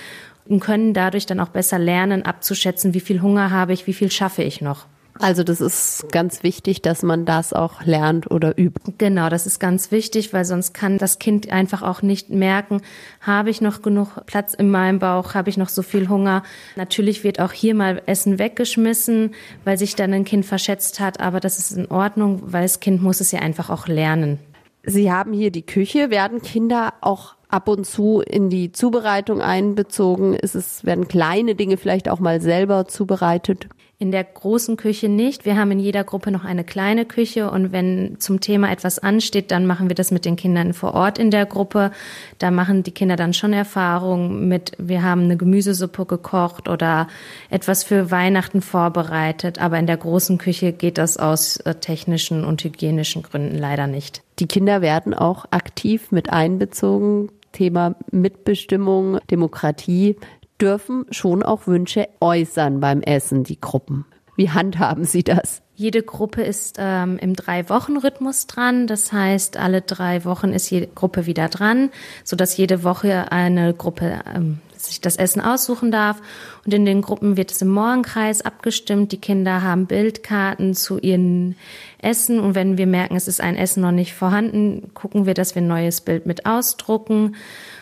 und 0.46 0.60
können 0.60 0.92
dadurch 0.92 1.26
dann 1.26 1.40
auch 1.40 1.48
besser 1.48 1.78
lernen, 1.78 2.24
abzuschätzen, 2.24 2.94
wie 2.94 3.00
viel 3.00 3.22
Hunger 3.22 3.50
habe 3.50 3.72
ich, 3.72 3.86
wie 3.86 3.92
viel 3.92 4.10
schaffe 4.10 4.42
ich 4.42 4.60
noch. 4.60 4.86
Also 5.22 5.44
das 5.44 5.60
ist 5.60 6.10
ganz 6.10 6.42
wichtig, 6.42 6.82
dass 6.82 7.04
man 7.04 7.24
das 7.24 7.52
auch 7.52 7.84
lernt 7.84 8.28
oder 8.30 8.58
übt. 8.58 8.92
Genau, 8.98 9.28
das 9.28 9.46
ist 9.46 9.60
ganz 9.60 9.92
wichtig, 9.92 10.32
weil 10.32 10.44
sonst 10.44 10.74
kann 10.74 10.98
das 10.98 11.20
Kind 11.20 11.52
einfach 11.52 11.82
auch 11.82 12.02
nicht 12.02 12.30
merken, 12.30 12.82
habe 13.20 13.50
ich 13.50 13.60
noch 13.60 13.82
genug 13.82 14.26
Platz 14.26 14.52
in 14.52 14.68
meinem 14.68 14.98
Bauch, 14.98 15.34
habe 15.34 15.48
ich 15.48 15.56
noch 15.56 15.68
so 15.68 15.82
viel 15.82 16.08
Hunger. 16.08 16.42
Natürlich 16.74 17.22
wird 17.22 17.38
auch 17.38 17.52
hier 17.52 17.76
mal 17.76 18.02
Essen 18.06 18.40
weggeschmissen, 18.40 19.30
weil 19.64 19.78
sich 19.78 19.94
dann 19.94 20.12
ein 20.12 20.24
Kind 20.24 20.44
verschätzt 20.44 20.98
hat, 20.98 21.20
aber 21.20 21.38
das 21.38 21.60
ist 21.60 21.70
in 21.70 21.86
Ordnung, 21.88 22.42
weil 22.46 22.62
das 22.62 22.80
Kind 22.80 23.00
muss 23.00 23.20
es 23.20 23.30
ja 23.30 23.38
einfach 23.38 23.70
auch 23.70 23.86
lernen. 23.86 24.40
Sie 24.84 25.12
haben 25.12 25.32
hier 25.32 25.52
die 25.52 25.64
Küche, 25.64 26.10
werden 26.10 26.42
Kinder 26.42 26.94
auch 27.00 27.36
ab 27.48 27.68
und 27.68 27.86
zu 27.86 28.20
in 28.20 28.50
die 28.50 28.72
Zubereitung 28.72 29.40
einbezogen? 29.40 30.34
Ist 30.34 30.56
es, 30.56 30.84
werden 30.84 31.06
kleine 31.06 31.54
Dinge 31.54 31.76
vielleicht 31.76 32.08
auch 32.08 32.18
mal 32.18 32.40
selber 32.40 32.88
zubereitet? 32.88 33.68
In 33.98 34.10
der 34.10 34.24
großen 34.24 34.76
Küche 34.76 35.08
nicht. 35.08 35.44
Wir 35.44 35.56
haben 35.56 35.70
in 35.70 35.78
jeder 35.78 36.02
Gruppe 36.02 36.32
noch 36.32 36.44
eine 36.44 36.64
kleine 36.64 37.04
Küche 37.04 37.48
und 37.48 37.70
wenn 37.70 38.16
zum 38.18 38.40
Thema 38.40 38.72
etwas 38.72 38.98
ansteht, 38.98 39.52
dann 39.52 39.64
machen 39.64 39.88
wir 39.88 39.94
das 39.94 40.10
mit 40.10 40.24
den 40.24 40.34
Kindern 40.34 40.72
vor 40.72 40.94
Ort 40.94 41.18
in 41.20 41.30
der 41.30 41.46
Gruppe. 41.46 41.92
Da 42.38 42.50
machen 42.50 42.82
die 42.82 42.90
Kinder 42.90 43.14
dann 43.14 43.32
schon 43.32 43.52
Erfahrungen 43.52 44.48
mit, 44.48 44.72
wir 44.76 45.04
haben 45.04 45.22
eine 45.22 45.36
Gemüsesuppe 45.36 46.04
gekocht 46.04 46.68
oder 46.68 47.06
etwas 47.48 47.84
für 47.84 48.10
Weihnachten 48.10 48.60
vorbereitet. 48.60 49.60
Aber 49.60 49.78
in 49.78 49.86
der 49.86 49.98
großen 49.98 50.36
Küche 50.36 50.72
geht 50.72 50.98
das 50.98 51.16
aus 51.16 51.58
äh, 51.58 51.76
technischen 51.76 52.44
und 52.44 52.64
hygienischen 52.64 53.22
Gründen 53.22 53.56
leider 53.56 53.86
nicht. 53.86 54.22
Die 54.40 54.48
Kinder 54.48 54.82
werden 54.82 55.14
auch 55.14 55.44
aktiv 55.52 56.10
mit 56.10 56.30
einbezogen. 56.30 57.30
Thema 57.52 57.94
Mitbestimmung, 58.10 59.20
Demokratie 59.30 60.16
dürfen 60.62 61.06
schon 61.10 61.42
auch 61.42 61.66
Wünsche 61.66 62.08
äußern 62.20 62.78
beim 62.78 63.02
Essen, 63.02 63.42
die 63.42 63.60
Gruppen. 63.60 64.06
Wie 64.36 64.48
handhaben 64.48 65.04
Sie 65.04 65.24
das? 65.24 65.60
Jede 65.74 66.02
Gruppe 66.02 66.42
ist 66.42 66.76
ähm, 66.78 67.18
im 67.18 67.34
Drei-Wochen-Rhythmus 67.34 68.46
dran. 68.46 68.86
Das 68.86 69.12
heißt, 69.12 69.56
alle 69.56 69.82
drei 69.82 70.24
Wochen 70.24 70.52
ist 70.52 70.70
jede 70.70 70.86
Gruppe 70.86 71.26
wieder 71.26 71.48
dran, 71.48 71.90
sodass 72.24 72.56
jede 72.56 72.84
Woche 72.84 73.32
eine 73.32 73.74
Gruppe 73.74 74.20
ähm, 74.34 74.60
sich 74.84 75.00
das 75.00 75.16
Essen 75.16 75.40
aussuchen 75.40 75.90
darf. 75.90 76.20
Und 76.64 76.74
in 76.74 76.84
den 76.84 77.02
Gruppen 77.02 77.36
wird 77.36 77.50
es 77.50 77.62
im 77.62 77.68
Morgenkreis 77.68 78.42
abgestimmt. 78.42 79.12
Die 79.12 79.20
Kinder 79.20 79.62
haben 79.62 79.86
Bildkarten 79.86 80.74
zu 80.74 80.98
ihren 80.98 81.56
Essen. 81.98 82.40
Und 82.40 82.54
wenn 82.54 82.78
wir 82.78 82.86
merken, 82.86 83.16
es 83.16 83.28
ist 83.28 83.40
ein 83.40 83.56
Essen 83.56 83.82
noch 83.82 83.92
nicht 83.92 84.14
vorhanden, 84.14 84.90
gucken 84.94 85.26
wir, 85.26 85.34
dass 85.34 85.54
wir 85.54 85.62
ein 85.62 85.68
neues 85.68 86.00
Bild 86.00 86.26
mit 86.26 86.46
ausdrucken. 86.46 87.36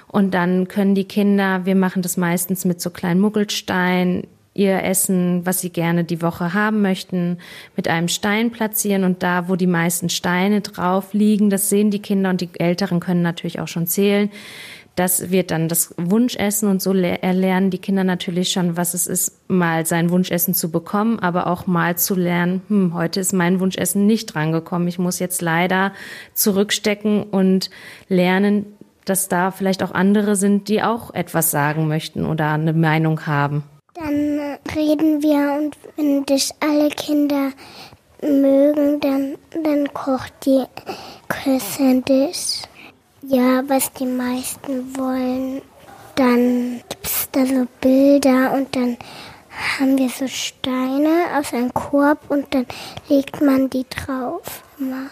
Und 0.08 0.34
dann 0.34 0.68
können 0.68 0.94
die 0.94 1.04
Kinder, 1.04 1.66
wir 1.66 1.76
machen 1.76 2.02
das 2.02 2.16
meistens 2.16 2.64
mit 2.64 2.80
so 2.80 2.90
kleinen 2.90 3.20
Muggelsteinen, 3.20 4.26
ihr 4.54 4.82
Essen, 4.82 5.46
was 5.46 5.60
sie 5.60 5.70
gerne 5.70 6.04
die 6.04 6.22
Woche 6.22 6.54
haben 6.54 6.82
möchten, 6.82 7.38
mit 7.76 7.86
einem 7.88 8.08
Stein 8.08 8.50
platzieren 8.50 9.04
und 9.04 9.22
da, 9.22 9.48
wo 9.48 9.56
die 9.56 9.68
meisten 9.68 10.08
Steine 10.08 10.60
drauf 10.60 11.12
liegen, 11.12 11.50
das 11.50 11.68
sehen 11.68 11.90
die 11.90 12.02
Kinder 12.02 12.30
und 12.30 12.40
die 12.40 12.50
Älteren 12.58 13.00
können 13.00 13.22
natürlich 13.22 13.60
auch 13.60 13.68
schon 13.68 13.86
zählen. 13.86 14.30
Das 14.96 15.30
wird 15.30 15.50
dann 15.50 15.68
das 15.68 15.94
Wunschessen 15.96 16.68
und 16.68 16.82
so 16.82 16.92
erlernen 16.92 17.70
die 17.70 17.78
Kinder 17.78 18.04
natürlich 18.04 18.52
schon, 18.52 18.76
was 18.76 18.92
es 18.94 19.06
ist, 19.06 19.48
mal 19.48 19.86
sein 19.86 20.10
Wunschessen 20.10 20.52
zu 20.52 20.70
bekommen, 20.70 21.18
aber 21.18 21.46
auch 21.46 21.66
mal 21.66 21.96
zu 21.96 22.14
lernen, 22.14 22.62
hm, 22.68 22.94
heute 22.94 23.20
ist 23.20 23.32
mein 23.32 23.60
Wunschessen 23.60 24.06
nicht 24.06 24.34
drangekommen. 24.34 24.88
Ich 24.88 24.98
muss 24.98 25.18
jetzt 25.18 25.42
leider 25.42 25.92
zurückstecken 26.34 27.22
und 27.22 27.70
lernen, 28.08 28.66
dass 29.04 29.28
da 29.28 29.50
vielleicht 29.50 29.82
auch 29.82 29.92
andere 29.92 30.36
sind, 30.36 30.68
die 30.68 30.82
auch 30.82 31.14
etwas 31.14 31.50
sagen 31.50 31.88
möchten 31.88 32.26
oder 32.26 32.52
eine 32.52 32.72
Meinung 32.72 33.26
haben. 33.26 33.64
Dann 33.94 34.58
reden 34.74 35.22
wir 35.22 35.58
und 35.60 35.76
wenn 35.96 36.24
das 36.26 36.54
alle 36.60 36.88
Kinder 36.90 37.50
mögen, 38.22 39.00
dann, 39.00 39.36
dann 39.64 39.92
kocht 39.92 40.32
die 40.44 40.64
Köchin 41.28 42.02
das. 42.06 42.62
Ja, 43.22 43.62
was 43.68 43.92
die 43.92 44.06
meisten 44.06 44.96
wollen. 44.96 45.62
Dann 46.16 46.80
gibt 46.88 47.06
es 47.06 47.28
da 47.32 47.46
so 47.46 47.66
Bilder 47.80 48.52
und 48.54 48.74
dann 48.74 48.96
haben 49.78 49.98
wir 49.98 50.08
so 50.08 50.26
Steine 50.26 51.38
aus 51.38 51.52
einem 51.52 51.72
Korb 51.74 52.18
und 52.30 52.54
dann 52.54 52.66
legt 53.08 53.40
man 53.42 53.68
die 53.70 53.84
drauf. 53.88 54.62
Immer. 54.78 55.06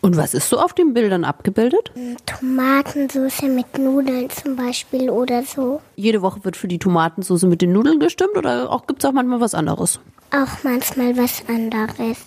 Und 0.00 0.16
was 0.16 0.34
ist 0.34 0.48
so 0.48 0.58
auf 0.58 0.72
den 0.72 0.94
Bildern 0.94 1.24
abgebildet? 1.24 1.90
Tomatensauce 2.26 3.42
mit 3.42 3.76
Nudeln 3.78 4.30
zum 4.30 4.54
Beispiel 4.54 5.10
oder 5.10 5.42
so. 5.42 5.80
Jede 5.96 6.22
Woche 6.22 6.44
wird 6.44 6.56
für 6.56 6.68
die 6.68 6.78
Tomatensauce 6.78 7.42
mit 7.42 7.60
den 7.60 7.72
Nudeln 7.72 7.98
gestimmt 7.98 8.36
oder 8.36 8.70
auch 8.70 8.86
gibt 8.86 9.02
es 9.02 9.08
auch 9.08 9.12
manchmal 9.12 9.40
was 9.40 9.54
anderes? 9.54 9.98
Auch 10.30 10.62
manchmal 10.62 11.16
was 11.16 11.42
anderes. 11.48 12.18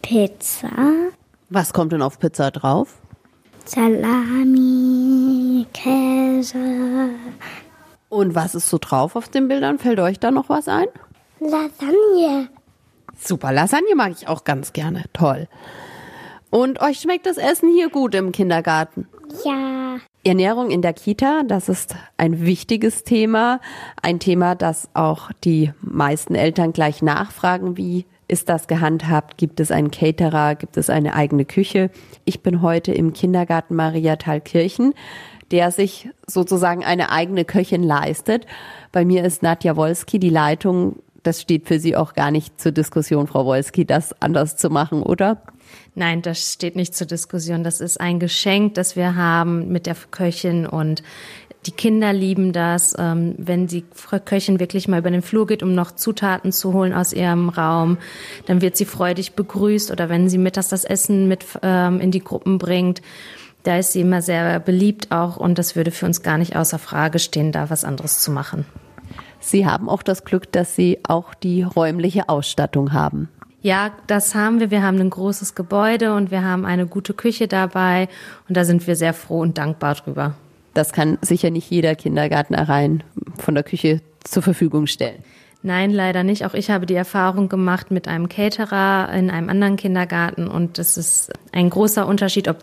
Pizza. 0.00 0.70
Was 1.50 1.72
kommt 1.72 1.92
denn 1.92 2.02
auf 2.02 2.18
Pizza 2.18 2.50
drauf? 2.50 2.96
Salami, 3.68 5.66
Käse. 5.74 7.10
Und 8.08 8.34
was 8.34 8.54
ist 8.54 8.70
so 8.70 8.78
drauf 8.80 9.14
auf 9.14 9.28
den 9.28 9.46
Bildern? 9.46 9.78
Fällt 9.78 10.00
euch 10.00 10.18
da 10.18 10.30
noch 10.30 10.48
was 10.48 10.68
ein? 10.68 10.86
Lasagne. 11.38 12.48
Super, 13.18 13.52
Lasagne 13.52 13.94
mag 13.94 14.12
ich 14.12 14.26
auch 14.26 14.44
ganz 14.44 14.72
gerne. 14.72 15.04
Toll. 15.12 15.48
Und 16.48 16.80
euch 16.80 17.00
schmeckt 17.00 17.26
das 17.26 17.36
Essen 17.36 17.70
hier 17.70 17.90
gut 17.90 18.14
im 18.14 18.32
Kindergarten? 18.32 19.06
Ja. 19.44 19.98
Ernährung 20.24 20.70
in 20.70 20.80
der 20.80 20.94
Kita, 20.94 21.42
das 21.46 21.68
ist 21.68 21.94
ein 22.16 22.46
wichtiges 22.46 23.04
Thema. 23.04 23.60
Ein 24.00 24.18
Thema, 24.18 24.54
das 24.54 24.88
auch 24.94 25.30
die 25.44 25.74
meisten 25.82 26.34
Eltern 26.34 26.72
gleich 26.72 27.02
nachfragen, 27.02 27.76
wie 27.76 28.06
ist 28.28 28.48
das 28.48 28.68
gehandhabt? 28.68 29.38
Gibt 29.38 29.58
es 29.58 29.70
einen 29.70 29.90
Caterer? 29.90 30.54
Gibt 30.54 30.76
es 30.76 30.90
eine 30.90 31.14
eigene 31.14 31.46
Küche? 31.46 31.90
Ich 32.24 32.42
bin 32.42 32.62
heute 32.62 32.92
im 32.92 33.14
Kindergarten 33.14 33.74
Maria 33.74 34.16
Thalkirchen, 34.16 34.94
der 35.50 35.70
sich 35.70 36.10
sozusagen 36.26 36.84
eine 36.84 37.10
eigene 37.10 37.46
Köchin 37.46 37.82
leistet. 37.82 38.46
Bei 38.92 39.04
mir 39.04 39.24
ist 39.24 39.42
Nadja 39.42 39.76
Wolski 39.76 40.18
die 40.18 40.30
Leitung. 40.30 40.96
Das 41.22 41.40
steht 41.40 41.66
für 41.66 41.80
Sie 41.80 41.96
auch 41.96 42.12
gar 42.12 42.30
nicht 42.30 42.60
zur 42.60 42.72
Diskussion, 42.72 43.26
Frau 43.26 43.46
Wolski, 43.46 43.84
das 43.84 44.14
anders 44.20 44.56
zu 44.56 44.70
machen, 44.70 45.02
oder? 45.02 45.42
Nein, 45.94 46.22
das 46.22 46.52
steht 46.52 46.76
nicht 46.76 46.94
zur 46.94 47.06
Diskussion. 47.06 47.64
Das 47.64 47.80
ist 47.80 48.00
ein 48.00 48.20
Geschenk, 48.20 48.74
das 48.74 48.94
wir 48.94 49.16
haben 49.16 49.68
mit 49.68 49.86
der 49.86 49.96
Köchin 50.10 50.66
und 50.66 51.02
die 51.68 51.72
Kinder 51.72 52.14
lieben 52.14 52.54
das, 52.54 52.96
ähm, 52.98 53.34
wenn 53.36 53.66
die 53.66 53.84
Köchin 54.24 54.58
wirklich 54.58 54.88
mal 54.88 55.00
über 55.00 55.10
den 55.10 55.20
Flur 55.20 55.46
geht, 55.46 55.62
um 55.62 55.74
noch 55.74 55.90
Zutaten 55.90 56.50
zu 56.50 56.72
holen 56.72 56.94
aus 56.94 57.12
ihrem 57.12 57.50
Raum. 57.50 57.98
Dann 58.46 58.62
wird 58.62 58.78
sie 58.78 58.86
freudig 58.86 59.34
begrüßt 59.34 59.90
oder 59.90 60.08
wenn 60.08 60.30
sie 60.30 60.38
mittags 60.38 60.68
das 60.68 60.86
Essen 60.86 61.28
mit 61.28 61.44
ähm, 61.62 62.00
in 62.00 62.10
die 62.10 62.24
Gruppen 62.24 62.56
bringt. 62.56 63.02
Da 63.64 63.76
ist 63.76 63.92
sie 63.92 64.00
immer 64.00 64.22
sehr 64.22 64.60
beliebt 64.60 65.12
auch 65.12 65.36
und 65.36 65.58
das 65.58 65.76
würde 65.76 65.90
für 65.90 66.06
uns 66.06 66.22
gar 66.22 66.38
nicht 66.38 66.56
außer 66.56 66.78
Frage 66.78 67.18
stehen, 67.18 67.52
da 67.52 67.68
was 67.68 67.84
anderes 67.84 68.20
zu 68.20 68.30
machen. 68.30 68.64
Sie 69.38 69.66
haben 69.66 69.90
auch 69.90 70.02
das 70.02 70.24
Glück, 70.24 70.50
dass 70.50 70.74
Sie 70.74 71.00
auch 71.06 71.34
die 71.34 71.62
räumliche 71.62 72.30
Ausstattung 72.30 72.94
haben. 72.94 73.28
Ja, 73.60 73.90
das 74.06 74.34
haben 74.34 74.58
wir. 74.58 74.70
Wir 74.70 74.82
haben 74.82 74.98
ein 75.00 75.10
großes 75.10 75.54
Gebäude 75.54 76.14
und 76.14 76.30
wir 76.30 76.42
haben 76.42 76.64
eine 76.64 76.86
gute 76.86 77.12
Küche 77.12 77.46
dabei 77.46 78.08
und 78.48 78.56
da 78.56 78.64
sind 78.64 78.86
wir 78.86 78.96
sehr 78.96 79.12
froh 79.12 79.40
und 79.40 79.58
dankbar 79.58 79.96
drüber. 79.96 80.34
Das 80.78 80.92
kann 80.92 81.18
sicher 81.22 81.50
nicht 81.50 81.68
jeder 81.72 81.96
Kindergarten 81.96 82.54
rein 82.54 83.02
von 83.36 83.56
der 83.56 83.64
Küche 83.64 84.00
zur 84.22 84.44
Verfügung 84.44 84.86
stellen. 84.86 85.24
Nein, 85.64 85.90
leider 85.90 86.22
nicht. 86.22 86.46
Auch 86.46 86.54
ich 86.54 86.70
habe 86.70 86.86
die 86.86 86.94
Erfahrung 86.94 87.48
gemacht 87.48 87.90
mit 87.90 88.06
einem 88.06 88.28
Caterer 88.28 89.12
in 89.12 89.28
einem 89.28 89.48
anderen 89.48 89.74
Kindergarten 89.74 90.46
und 90.46 90.78
das 90.78 90.96
ist 90.96 91.32
ein 91.50 91.68
großer 91.68 92.06
Unterschied, 92.06 92.46
ob 92.46 92.58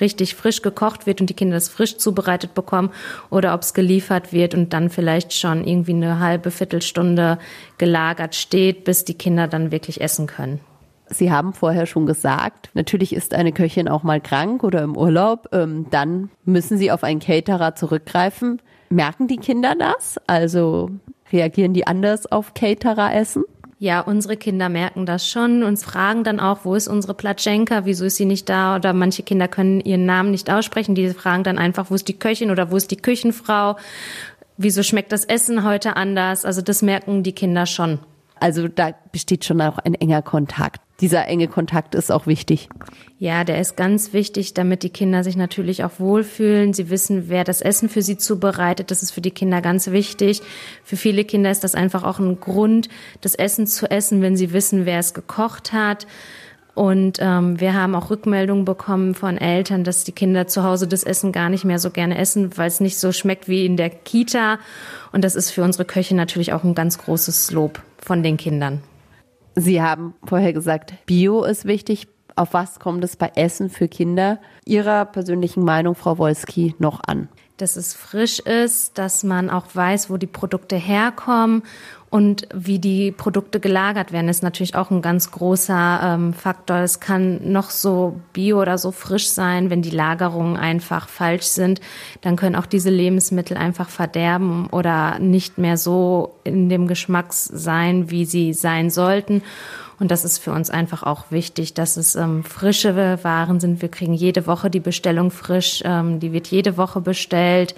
richtig 0.00 0.36
frisch 0.36 0.62
gekocht 0.62 1.08
wird 1.08 1.20
und 1.20 1.28
die 1.28 1.34
Kinder 1.34 1.56
das 1.56 1.68
frisch 1.68 1.98
zubereitet 1.98 2.54
bekommen 2.54 2.90
oder 3.30 3.52
ob 3.52 3.62
es 3.62 3.74
geliefert 3.74 4.32
wird 4.32 4.54
und 4.54 4.72
dann 4.72 4.88
vielleicht 4.88 5.32
schon 5.32 5.66
irgendwie 5.66 5.94
eine 5.94 6.20
halbe 6.20 6.52
Viertelstunde 6.52 7.40
gelagert 7.78 8.36
steht, 8.36 8.84
bis 8.84 9.04
die 9.04 9.14
Kinder 9.14 9.48
dann 9.48 9.72
wirklich 9.72 10.00
essen 10.00 10.28
können. 10.28 10.60
Sie 11.08 11.30
haben 11.30 11.52
vorher 11.52 11.86
schon 11.86 12.06
gesagt, 12.06 12.70
natürlich 12.74 13.14
ist 13.14 13.34
eine 13.34 13.52
Köchin 13.52 13.88
auch 13.88 14.02
mal 14.02 14.20
krank 14.20 14.64
oder 14.64 14.82
im 14.82 14.96
Urlaub. 14.96 15.48
Ähm, 15.52 15.86
dann 15.90 16.30
müssen 16.44 16.78
Sie 16.78 16.90
auf 16.90 17.04
einen 17.04 17.20
Caterer 17.20 17.74
zurückgreifen. 17.74 18.60
Merken 18.90 19.28
die 19.28 19.36
Kinder 19.36 19.74
das? 19.78 20.18
Also 20.26 20.90
Reagieren 21.32 21.72
die 21.72 21.86
anders 21.86 22.30
auf 22.30 22.54
Caterer-Essen? 22.54 23.44
Ja, 23.78 24.00
unsere 24.00 24.36
Kinder 24.36 24.68
merken 24.68 25.04
das 25.04 25.28
schon 25.28 25.62
und 25.62 25.78
fragen 25.78 26.24
dann 26.24 26.40
auch, 26.40 26.60
wo 26.62 26.74
ist 26.74 26.88
unsere 26.88 27.12
Platschenka, 27.12 27.84
wieso 27.84 28.06
ist 28.06 28.16
sie 28.16 28.24
nicht 28.24 28.48
da? 28.48 28.76
Oder 28.76 28.94
manche 28.94 29.22
Kinder 29.22 29.48
können 29.48 29.80
ihren 29.80 30.06
Namen 30.06 30.30
nicht 30.30 30.50
aussprechen, 30.50 30.94
die 30.94 31.10
fragen 31.10 31.44
dann 31.44 31.58
einfach, 31.58 31.90
wo 31.90 31.94
ist 31.94 32.08
die 32.08 32.18
Köchin 32.18 32.50
oder 32.50 32.70
wo 32.70 32.76
ist 32.76 32.90
die 32.90 32.96
Küchenfrau? 32.96 33.76
Wieso 34.56 34.82
schmeckt 34.82 35.12
das 35.12 35.26
Essen 35.26 35.62
heute 35.62 35.96
anders? 35.96 36.46
Also 36.46 36.62
das 36.62 36.80
merken 36.80 37.22
die 37.22 37.34
Kinder 37.34 37.66
schon. 37.66 37.98
Also 38.40 38.68
da 38.68 38.92
besteht 39.12 39.44
schon 39.44 39.60
auch 39.60 39.78
ein 39.78 39.94
enger 39.94 40.22
Kontakt. 40.22 40.80
Dieser 41.00 41.26
enge 41.26 41.46
Kontakt 41.46 41.94
ist 41.94 42.10
auch 42.10 42.26
wichtig. 42.26 42.70
Ja, 43.18 43.44
der 43.44 43.60
ist 43.60 43.76
ganz 43.76 44.14
wichtig, 44.14 44.54
damit 44.54 44.82
die 44.82 44.90
Kinder 44.90 45.22
sich 45.24 45.36
natürlich 45.36 45.84
auch 45.84 45.98
wohlfühlen. 45.98 46.72
Sie 46.72 46.88
wissen, 46.88 47.28
wer 47.28 47.44
das 47.44 47.60
Essen 47.60 47.90
für 47.90 48.00
sie 48.00 48.16
zubereitet. 48.16 48.90
Das 48.90 49.02
ist 49.02 49.10
für 49.10 49.20
die 49.20 49.30
Kinder 49.30 49.60
ganz 49.60 49.90
wichtig. 49.90 50.40
Für 50.84 50.96
viele 50.96 51.24
Kinder 51.24 51.50
ist 51.50 51.64
das 51.64 51.74
einfach 51.74 52.02
auch 52.02 52.18
ein 52.18 52.40
Grund, 52.40 52.88
das 53.20 53.34
Essen 53.34 53.66
zu 53.66 53.90
essen, 53.90 54.22
wenn 54.22 54.36
sie 54.36 54.54
wissen, 54.54 54.86
wer 54.86 54.98
es 54.98 55.12
gekocht 55.12 55.74
hat. 55.74 56.06
Und 56.74 57.18
ähm, 57.20 57.58
wir 57.60 57.74
haben 57.74 57.94
auch 57.94 58.10
Rückmeldungen 58.10 58.66
bekommen 58.66 59.14
von 59.14 59.38
Eltern, 59.38 59.84
dass 59.84 60.04
die 60.04 60.12
Kinder 60.12 60.46
zu 60.46 60.62
Hause 60.62 60.86
das 60.86 61.04
Essen 61.04 61.32
gar 61.32 61.48
nicht 61.48 61.64
mehr 61.64 61.78
so 61.78 61.90
gerne 61.90 62.18
essen, 62.18 62.56
weil 62.56 62.68
es 62.68 62.80
nicht 62.80 62.98
so 62.98 63.12
schmeckt 63.12 63.48
wie 63.48 63.64
in 63.64 63.76
der 63.78 63.90
Kita. 63.90 64.58
Und 65.12 65.24
das 65.24 65.34
ist 65.34 65.50
für 65.50 65.62
unsere 65.62 65.86
Köche 65.86 66.14
natürlich 66.14 66.52
auch 66.52 66.64
ein 66.64 66.74
ganz 66.74 66.98
großes 66.98 67.50
Lob 67.50 67.82
von 67.98 68.22
den 68.22 68.36
Kindern. 68.36 68.82
Sie 69.56 69.82
haben 69.82 70.14
vorher 70.24 70.52
gesagt, 70.52 70.94
Bio 71.06 71.42
ist 71.42 71.64
wichtig. 71.64 72.08
Auf 72.36 72.52
was 72.52 72.78
kommt 72.78 73.02
es 73.02 73.16
bei 73.16 73.32
Essen 73.34 73.70
für 73.70 73.88
Kinder 73.88 74.38
Ihrer 74.66 75.06
persönlichen 75.06 75.64
Meinung, 75.64 75.94
Frau 75.94 76.18
Wolski, 76.18 76.74
noch 76.78 77.00
an? 77.06 77.28
dass 77.56 77.76
es 77.76 77.94
frisch 77.94 78.38
ist, 78.40 78.98
dass 78.98 79.24
man 79.24 79.50
auch 79.50 79.66
weiß, 79.72 80.10
wo 80.10 80.16
die 80.16 80.26
Produkte 80.26 80.76
herkommen 80.76 81.62
und 82.08 82.46
wie 82.54 82.78
die 82.78 83.10
Produkte 83.10 83.58
gelagert 83.58 84.12
werden, 84.12 84.28
ist 84.28 84.42
natürlich 84.42 84.76
auch 84.76 84.90
ein 84.90 85.02
ganz 85.02 85.32
großer 85.32 86.00
ähm, 86.02 86.34
Faktor. 86.34 86.78
Es 86.78 87.00
kann 87.00 87.52
noch 87.52 87.70
so 87.70 88.20
bio 88.32 88.60
oder 88.60 88.78
so 88.78 88.92
frisch 88.92 89.28
sein, 89.28 89.70
wenn 89.70 89.82
die 89.82 89.90
Lagerungen 89.90 90.56
einfach 90.56 91.08
falsch 91.08 91.46
sind, 91.46 91.80
dann 92.20 92.36
können 92.36 92.54
auch 92.54 92.66
diese 92.66 92.90
Lebensmittel 92.90 93.56
einfach 93.56 93.88
verderben 93.88 94.68
oder 94.70 95.18
nicht 95.18 95.58
mehr 95.58 95.76
so 95.76 96.36
in 96.44 96.68
dem 96.68 96.86
Geschmack 96.86 97.32
sein, 97.32 98.10
wie 98.10 98.24
sie 98.24 98.52
sein 98.52 98.90
sollten. 98.90 99.42
Und 99.98 100.10
das 100.10 100.24
ist 100.24 100.38
für 100.38 100.52
uns 100.52 100.70
einfach 100.70 101.02
auch 101.02 101.30
wichtig, 101.30 101.74
dass 101.74 101.96
es 101.96 102.14
ähm, 102.16 102.44
frische 102.44 102.94
Waren 103.24 103.60
sind. 103.60 103.80
Wir 103.80 103.88
kriegen 103.88 104.12
jede 104.12 104.46
Woche 104.46 104.70
die 104.70 104.80
Bestellung 104.80 105.30
frisch, 105.30 105.82
ähm, 105.84 106.20
die 106.20 106.32
wird 106.32 106.48
jede 106.48 106.76
Woche 106.76 107.00
bestellt, 107.00 107.74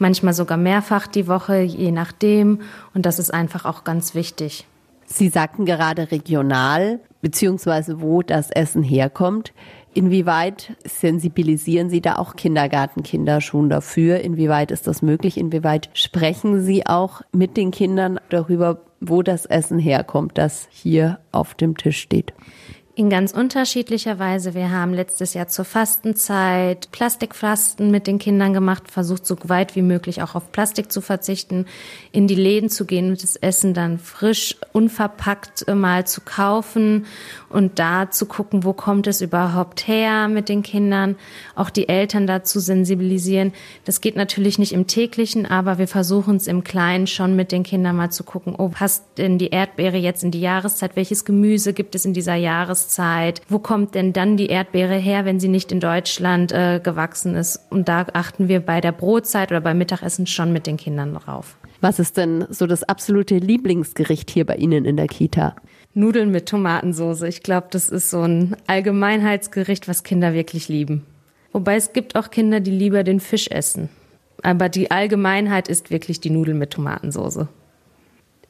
manchmal 0.00 0.34
sogar 0.34 0.58
mehrfach 0.58 1.06
die 1.06 1.28
Woche, 1.28 1.60
je 1.60 1.90
nachdem. 1.90 2.60
Und 2.94 3.06
das 3.06 3.18
ist 3.18 3.32
einfach 3.32 3.64
auch 3.64 3.84
ganz 3.84 4.14
wichtig. 4.14 4.66
Sie 5.06 5.28
sagten 5.28 5.64
gerade 5.64 6.10
regional, 6.10 7.00
beziehungsweise 7.20 8.00
wo 8.00 8.22
das 8.22 8.50
Essen 8.50 8.82
herkommt. 8.82 9.52
Inwieweit 9.92 10.76
sensibilisieren 10.84 11.88
Sie 11.88 12.00
da 12.00 12.16
auch 12.16 12.34
Kindergartenkinder 12.34 13.40
schon 13.40 13.68
dafür? 13.68 14.20
Inwieweit 14.20 14.72
ist 14.72 14.88
das 14.88 15.02
möglich? 15.02 15.36
Inwieweit 15.38 15.88
sprechen 15.94 16.60
Sie 16.60 16.84
auch 16.84 17.22
mit 17.32 17.56
den 17.56 17.70
Kindern 17.70 18.18
darüber, 18.28 18.80
wo 19.00 19.22
das 19.22 19.46
Essen 19.46 19.78
herkommt, 19.78 20.36
das 20.36 20.66
hier 20.70 21.20
auf 21.30 21.54
dem 21.54 21.76
Tisch 21.76 22.00
steht? 22.00 22.32
In 22.96 23.10
ganz 23.10 23.32
unterschiedlicher 23.32 24.20
Weise. 24.20 24.54
Wir 24.54 24.70
haben 24.70 24.94
letztes 24.94 25.34
Jahr 25.34 25.48
zur 25.48 25.64
Fastenzeit 25.64 26.92
Plastikfasten 26.92 27.90
mit 27.90 28.06
den 28.06 28.20
Kindern 28.20 28.54
gemacht, 28.54 28.88
versucht 28.88 29.26
so 29.26 29.36
weit 29.42 29.74
wie 29.74 29.82
möglich 29.82 30.22
auch 30.22 30.36
auf 30.36 30.52
Plastik 30.52 30.92
zu 30.92 31.00
verzichten, 31.00 31.66
in 32.12 32.28
die 32.28 32.36
Läden 32.36 32.68
zu 32.68 32.84
gehen 32.84 33.10
und 33.10 33.20
das 33.20 33.34
Essen 33.34 33.74
dann 33.74 33.98
frisch, 33.98 34.56
unverpackt 34.70 35.66
mal 35.74 36.06
zu 36.06 36.20
kaufen 36.20 37.06
und 37.48 37.80
da 37.80 38.12
zu 38.12 38.26
gucken, 38.26 38.62
wo 38.62 38.72
kommt 38.72 39.08
es 39.08 39.20
überhaupt 39.22 39.88
her 39.88 40.28
mit 40.28 40.48
den 40.48 40.62
Kindern, 40.62 41.16
auch 41.56 41.70
die 41.70 41.88
Eltern 41.88 42.28
dazu 42.28 42.60
sensibilisieren. 42.60 43.52
Das 43.84 44.02
geht 44.02 44.14
natürlich 44.14 44.60
nicht 44.60 44.72
im 44.72 44.86
täglichen, 44.86 45.46
aber 45.46 45.78
wir 45.78 45.88
versuchen 45.88 46.36
es 46.36 46.46
im 46.46 46.62
Kleinen 46.62 47.08
schon 47.08 47.34
mit 47.34 47.50
den 47.50 47.64
Kindern 47.64 47.96
mal 47.96 48.10
zu 48.10 48.22
gucken, 48.22 48.54
oh, 48.56 48.68
passt 48.68 49.02
denn 49.18 49.36
die 49.36 49.48
Erdbeere 49.48 49.96
jetzt 49.96 50.22
in 50.22 50.30
die 50.30 50.40
Jahreszeit? 50.40 50.94
Welches 50.94 51.24
Gemüse 51.24 51.72
gibt 51.72 51.96
es 51.96 52.04
in 52.04 52.12
dieser 52.12 52.36
Jahreszeit? 52.36 52.83
Jahreszeit? 52.84 53.42
Wo 53.48 53.58
kommt 53.58 53.94
denn 53.94 54.12
dann 54.12 54.36
die 54.36 54.46
Erdbeere 54.46 54.96
her, 54.96 55.24
wenn 55.24 55.40
sie 55.40 55.48
nicht 55.48 55.72
in 55.72 55.80
Deutschland 55.80 56.52
äh, 56.52 56.80
gewachsen 56.82 57.34
ist? 57.34 57.60
Und 57.70 57.88
da 57.88 58.06
achten 58.12 58.48
wir 58.48 58.60
bei 58.60 58.80
der 58.80 58.92
Brotzeit 58.92 59.50
oder 59.50 59.60
beim 59.60 59.78
Mittagessen 59.78 60.26
schon 60.26 60.52
mit 60.52 60.66
den 60.66 60.76
Kindern 60.76 61.14
drauf. 61.14 61.56
Was 61.80 61.98
ist 61.98 62.16
denn 62.16 62.46
so 62.50 62.66
das 62.66 62.82
absolute 62.82 63.38
Lieblingsgericht 63.38 64.30
hier 64.30 64.46
bei 64.46 64.56
Ihnen 64.56 64.84
in 64.84 64.96
der 64.96 65.06
Kita? 65.06 65.54
Nudeln 65.92 66.30
mit 66.30 66.46
Tomatensauce. 66.46 67.22
Ich 67.22 67.42
glaube, 67.42 67.68
das 67.70 67.88
ist 67.88 68.10
so 68.10 68.22
ein 68.22 68.56
Allgemeinheitsgericht, 68.66 69.86
was 69.86 70.02
Kinder 70.02 70.32
wirklich 70.32 70.68
lieben. 70.68 71.04
Wobei 71.52 71.76
es 71.76 71.92
gibt 71.92 72.16
auch 72.16 72.30
Kinder, 72.30 72.60
die 72.60 72.72
lieber 72.72 73.04
den 73.04 73.20
Fisch 73.20 73.48
essen. 73.48 73.88
Aber 74.42 74.68
die 74.68 74.90
Allgemeinheit 74.90 75.68
ist 75.68 75.90
wirklich 75.90 76.20
die 76.20 76.30
Nudeln 76.30 76.58
mit 76.58 76.72
Tomatensauce. 76.72 77.46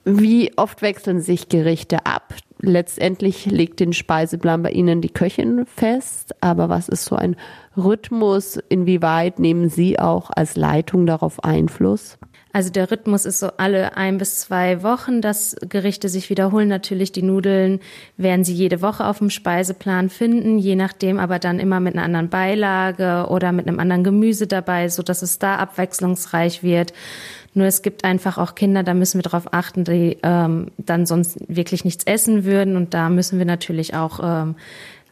Wie 0.05 0.53
oft 0.57 0.83
wechseln 0.83 1.21
sich 1.21 1.49
Gerichte 1.49 2.07
ab? 2.07 2.35
Letztendlich 2.66 3.47
legt 3.47 3.80
den 3.80 3.92
Speiseplan 3.92 4.62
bei 4.62 4.71
Ihnen 4.71 5.00
die 5.00 5.11
Köchin 5.11 5.66
fest, 5.66 6.35
aber 6.40 6.68
was 6.68 6.88
ist 6.88 7.04
so 7.04 7.16
ein 7.16 7.37
Rhythmus? 7.76 8.59
Inwieweit 8.68 9.38
nehmen 9.38 9.68
Sie 9.68 9.99
auch 9.99 10.30
als 10.35 10.56
Leitung 10.56 11.06
darauf 11.06 11.44
Einfluss? 11.44 12.18
Also 12.54 12.71
der 12.71 12.88
Rhythmus 12.88 13.25
ist 13.25 13.40
so 13.40 13.49
alle 13.56 13.97
ein 13.97 14.16
bis 14.16 14.38
zwei 14.38 14.85
Wochen, 14.85 15.21
dass 15.21 15.56
Gerichte 15.68 16.09
sich 16.09 16.30
wiederholen. 16.30 16.68
Natürlich 16.68 17.11
die 17.11 17.23
Nudeln 17.23 17.80
werden 18.16 18.44
Sie 18.44 18.54
jede 18.54 18.80
Woche 18.80 19.06
auf 19.06 19.18
dem 19.18 19.28
Speiseplan 19.28 20.09
finden, 20.09 20.59
je 20.59 20.76
nachdem 20.76 21.18
aber 21.18 21.40
dann 21.40 21.59
immer 21.59 21.80
mit 21.80 21.94
einer 21.94 22.04
anderen 22.04 22.28
Beilage 22.28 23.26
oder 23.28 23.50
mit 23.50 23.66
einem 23.66 23.80
anderen 23.80 24.04
Gemüse 24.04 24.47
dabei, 24.47 24.88
so 24.88 25.02
dass 25.02 25.23
es 25.23 25.40
da 25.40 25.56
abwechslungsreich 25.56 26.62
wird. 26.62 26.92
Nur 27.54 27.66
es 27.66 27.82
gibt 27.82 28.04
einfach 28.04 28.37
auch 28.37 28.56
Kinder, 28.56 28.82
da 28.82 28.94
müssen 28.94 29.18
wir 29.18 29.23
darauf 29.23 29.52
achten, 29.52 29.84
die 29.84 30.18
ähm, 30.23 30.73
dann 30.76 31.06
sonst 31.06 31.38
wirklich 31.49 31.84
nichts 31.84 32.04
essen 32.04 32.44
würden. 32.44 32.76
Und 32.76 32.94
da 32.94 33.08
müssen 33.08 33.38
wir 33.38 33.46
natürlich 33.46 33.94
auch 33.94 34.20
ähm, 34.23 34.56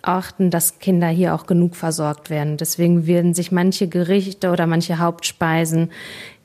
achten, 0.03 0.51
dass 0.51 0.81
Kinder 0.81 1.07
hier 1.09 1.35
auch 1.35 1.47
genug 1.47 1.77
versorgt 1.77 2.31
werden. 2.31 2.57
Deswegen 2.57 3.07
werden 3.07 3.33
sich 3.35 3.53
manche 3.53 3.89
Gerichte 3.89 4.51
oder 4.51 4.67
manche 4.67 4.99
Hauptspeisen 4.99 5.91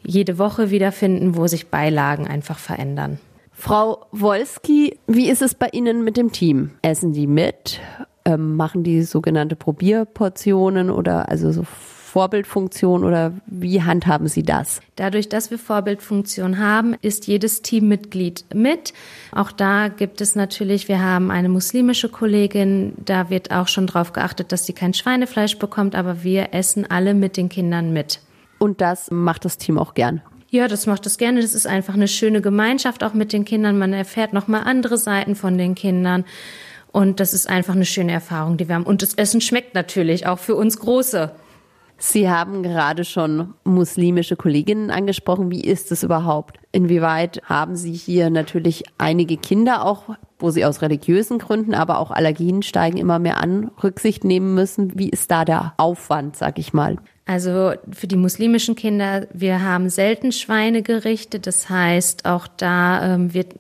jede 0.04 0.38
Woche 0.38 0.70
wiederfinden, 0.70 1.36
wo 1.36 1.48
sich 1.48 1.68
Beilagen 1.68 2.28
einfach 2.28 2.60
verändern. 2.60 3.20
Frau 3.52 4.06
Wolski, 4.12 5.00
wie 5.08 5.30
ist 5.30 5.42
es 5.42 5.56
bei 5.56 5.70
Ihnen 5.72 6.04
mit 6.04 6.16
dem 6.16 6.32
Team? 6.32 6.72
Essen 6.84 7.14
die 7.14 7.26
mit? 7.26 7.80
Ähm, 8.24 8.56
machen 8.56 8.84
die 8.84 9.02
sogenannte 9.02 9.56
Probierportionen 9.56 10.92
oder 10.92 11.30
also 11.30 11.52
so 11.52 11.64
Vorbildfunktion 12.08 13.04
oder 13.04 13.34
wie 13.48 13.84
handhaben 13.84 14.28
Sie 14.28 14.44
das? 14.44 14.80
Dadurch, 14.96 15.28
dass 15.28 15.52
wir 15.52 15.60
Vorbildfunktion 15.60 16.58
haben, 16.58 16.96
ist 17.02 17.28
jedes 17.28 17.62
Teammitglied 17.62 18.46
mit. 18.56 18.94
Auch 19.34 19.52
da 19.52 19.90
gibt 19.90 20.22
es 20.22 20.34
natürlich, 20.34 20.88
wir 20.88 21.02
haben 21.02 21.32
eine 21.32 21.50
muslimische 21.50 22.08
Kollegin, 22.08 22.94
da 23.04 23.30
wird 23.30 23.52
auch 23.52 23.68
schon 23.68 23.88
darauf 23.88 24.14
geachtet, 24.14 24.54
dass 24.54 24.66
sie 24.66 24.74
kein 24.74 24.94
Schweinefleisch 24.94 25.60
bekommt, 25.60 25.96
aber 25.96 26.24
wir 26.24 26.54
essen 26.54 26.90
alle 26.90 27.14
mit 27.14 27.36
den 27.36 27.50
Kindern 27.50 27.92
mit. 27.92 28.22
Und 28.58 28.80
das 28.80 29.12
macht 29.12 29.44
das 29.44 29.58
Team 29.58 29.78
auch 29.78 29.94
gern. 29.94 30.22
Ja, 30.50 30.70
das 30.70 30.88
macht 30.88 31.06
es 31.06 31.18
gerne. 31.18 31.42
Das 31.42 31.54
ist 31.54 31.68
einfach 31.68 31.94
eine 31.94 32.08
schöne 32.08 32.42
Gemeinschaft 32.42 33.04
auch 33.04 33.14
mit 33.14 33.34
den 33.34 33.44
Kindern. 33.44 33.78
Man 33.78 33.92
erfährt 33.92 34.32
nochmal 34.32 34.64
andere 34.64 34.98
Seiten 34.98 35.36
von 35.36 35.58
den 35.58 35.76
Kindern. 35.76 36.24
Und 36.94 37.20
das 37.20 37.34
ist 37.34 37.50
einfach 37.50 37.76
eine 37.76 37.86
schöne 37.86 38.14
Erfahrung, 38.14 38.56
die 38.56 38.70
wir 38.70 38.76
haben. 38.76 38.86
Und 38.86 39.02
das 39.02 39.14
Essen 39.14 39.42
schmeckt 39.42 39.76
natürlich 39.76 40.26
auch 40.26 40.40
für 40.40 40.56
uns 40.56 40.80
Große. 40.80 41.32
Sie 42.00 42.30
haben 42.30 42.62
gerade 42.62 43.04
schon 43.04 43.56
muslimische 43.64 44.36
Kolleginnen 44.36 44.92
angesprochen. 44.92 45.50
Wie 45.50 45.62
ist 45.62 45.92
es 45.92 46.04
überhaupt? 46.04 46.60
Inwieweit 46.72 47.42
haben 47.46 47.76
Sie 47.76 47.94
hier 47.94 48.30
natürlich 48.30 48.84
einige 49.00 49.38
Kinder 49.38 49.84
auch, 49.84 50.16
wo 50.38 50.52
Sie 50.52 50.64
aus 50.64 50.84
religiösen 50.84 51.40
Gründen, 51.40 51.74
aber 51.74 51.98
auch 51.98 52.12
Allergien 52.12 52.62
steigen 52.62 52.98
immer 52.98 53.18
mehr 53.18 53.42
an, 53.42 53.72
Rücksicht 53.84 54.24
nehmen 54.24 54.54
müssen? 54.54 54.98
Wie 55.00 55.10
ist 55.10 55.32
da 55.32 55.44
der 55.44 55.74
Aufwand, 55.78 56.36
sag 56.36 56.60
ich 56.60 56.72
mal? 56.72 56.98
Also 57.28 57.74
für 57.92 58.08
die 58.08 58.16
muslimischen 58.16 58.76
Kinder, 58.76 59.28
wir 59.34 59.62
haben 59.62 59.90
selten 59.90 60.32
Schweinegerichte, 60.32 61.42
das 61.42 61.70
heißt, 61.70 62.24
auch 62.24 62.48
da 62.48 63.16
ähm, 63.16 63.34
wird 63.34 63.56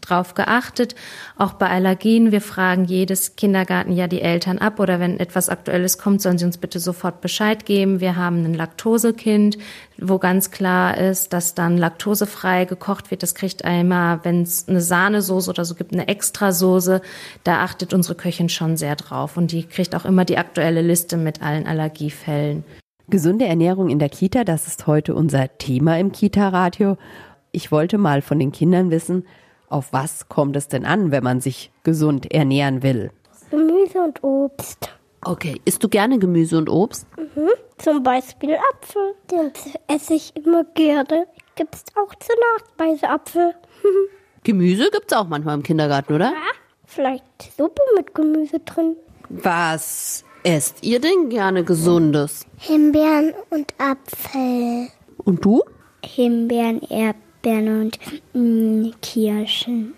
drauf 0.00 0.34
geachtet. 0.34 0.96
Auch 1.36 1.52
bei 1.52 1.68
Allergien, 1.68 2.32
wir 2.32 2.40
fragen 2.40 2.84
jedes 2.84 3.36
Kindergartenjahr 3.36 4.08
die 4.08 4.22
Eltern 4.22 4.58
ab 4.58 4.80
oder 4.80 4.98
wenn 4.98 5.20
etwas 5.20 5.50
Aktuelles 5.50 5.98
kommt, 5.98 6.20
sollen 6.20 6.36
sie 6.36 6.44
uns 6.46 6.58
bitte 6.58 6.80
sofort 6.80 7.20
Bescheid 7.20 7.64
geben. 7.64 8.00
Wir 8.00 8.16
haben 8.16 8.44
ein 8.44 8.54
Laktosekind, 8.54 9.56
wo 9.98 10.18
ganz 10.18 10.50
klar 10.50 10.98
ist, 10.98 11.32
dass 11.32 11.54
dann 11.54 11.78
laktosefrei 11.78 12.64
gekocht 12.64 13.12
wird. 13.12 13.22
Das 13.22 13.36
kriegt 13.36 13.64
einmal, 13.64 14.18
wenn 14.24 14.42
es 14.42 14.66
eine 14.66 14.80
Sahnesoße 14.80 15.48
oder 15.48 15.64
so 15.64 15.76
gibt, 15.76 15.92
eine 15.92 16.08
Extrasoße. 16.08 17.00
Da 17.44 17.62
achtet 17.62 17.94
unsere 17.94 18.16
Köchin 18.16 18.48
schon 18.48 18.76
sehr 18.76 18.96
drauf 18.96 19.36
und 19.36 19.52
die 19.52 19.62
kriegt 19.62 19.94
auch 19.94 20.06
immer 20.06 20.24
die 20.24 20.38
aktuelle 20.38 20.82
Liste 20.82 21.16
mit 21.16 21.40
allen 21.40 21.68
Allergiefällen. 21.68 22.64
Gesunde 23.12 23.44
Ernährung 23.44 23.90
in 23.90 23.98
der 23.98 24.08
Kita, 24.08 24.42
das 24.42 24.66
ist 24.66 24.86
heute 24.86 25.14
unser 25.14 25.58
Thema 25.58 25.98
im 25.98 26.12
Kita-Radio. 26.12 26.96
Ich 27.50 27.70
wollte 27.70 27.98
mal 27.98 28.22
von 28.22 28.38
den 28.38 28.52
Kindern 28.52 28.90
wissen, 28.90 29.26
auf 29.68 29.92
was 29.92 30.30
kommt 30.30 30.56
es 30.56 30.68
denn 30.68 30.86
an, 30.86 31.10
wenn 31.10 31.22
man 31.22 31.42
sich 31.42 31.70
gesund 31.82 32.32
ernähren 32.32 32.82
will? 32.82 33.10
Gemüse 33.50 33.98
und 33.98 34.24
Obst. 34.24 34.88
Okay, 35.20 35.60
isst 35.66 35.84
du 35.84 35.90
gerne 35.90 36.18
Gemüse 36.18 36.56
und 36.56 36.70
Obst? 36.70 37.06
Mhm. 37.18 37.50
Zum 37.76 38.02
Beispiel 38.02 38.56
Apfel. 38.72 39.14
Den 39.30 39.52
esse 39.94 40.14
ich 40.14 40.34
immer 40.34 40.64
gerne. 40.72 41.26
Gibt 41.54 41.74
es 41.74 41.84
auch 41.94 42.14
zur 42.14 42.34
Nachspeise 42.54 43.10
Apfel. 43.10 43.54
Gemüse 44.42 44.88
gibt 44.90 45.12
es 45.12 45.18
auch 45.18 45.28
manchmal 45.28 45.56
im 45.56 45.62
Kindergarten, 45.62 46.14
oder? 46.14 46.30
Ja, 46.30 46.52
vielleicht 46.86 47.26
Suppe 47.58 47.82
mit 47.94 48.14
Gemüse 48.14 48.60
drin. 48.60 48.96
Was 49.28 50.24
esst 50.44 50.84
ihr 50.84 51.00
denn 51.00 51.28
gerne 51.28 51.64
Gesundes? 51.64 52.46
Himbeeren 52.56 53.32
und 53.50 53.74
Apfel. 53.78 54.88
Und 55.18 55.44
du? 55.44 55.62
Himbeeren, 56.04 56.80
Erdbeeren 56.82 57.82
und 57.82 57.98
mh, 58.34 58.90
Kirschen. 59.02 59.94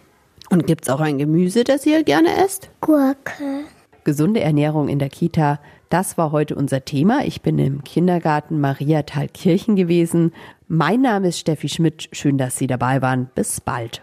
Und 0.50 0.66
gibt's 0.66 0.88
auch 0.88 1.00
ein 1.00 1.18
Gemüse, 1.18 1.64
das 1.64 1.86
ihr 1.86 2.04
gerne 2.04 2.36
esst? 2.44 2.70
Gurke. 2.80 3.64
Gesunde 4.04 4.40
Ernährung 4.40 4.88
in 4.88 4.98
der 4.98 5.08
Kita, 5.08 5.58
das 5.88 6.18
war 6.18 6.32
heute 6.32 6.56
unser 6.56 6.84
Thema. 6.84 7.24
Ich 7.24 7.40
bin 7.40 7.58
im 7.58 7.84
Kindergarten 7.84 8.60
Mariathalkirchen 8.60 9.76
gewesen. 9.76 10.32
Mein 10.68 11.00
Name 11.00 11.28
ist 11.28 11.38
Steffi 11.38 11.68
Schmidt. 11.68 12.08
Schön, 12.12 12.36
dass 12.36 12.58
Sie 12.58 12.66
dabei 12.66 13.00
waren. 13.00 13.30
Bis 13.34 13.60
bald. 13.60 14.02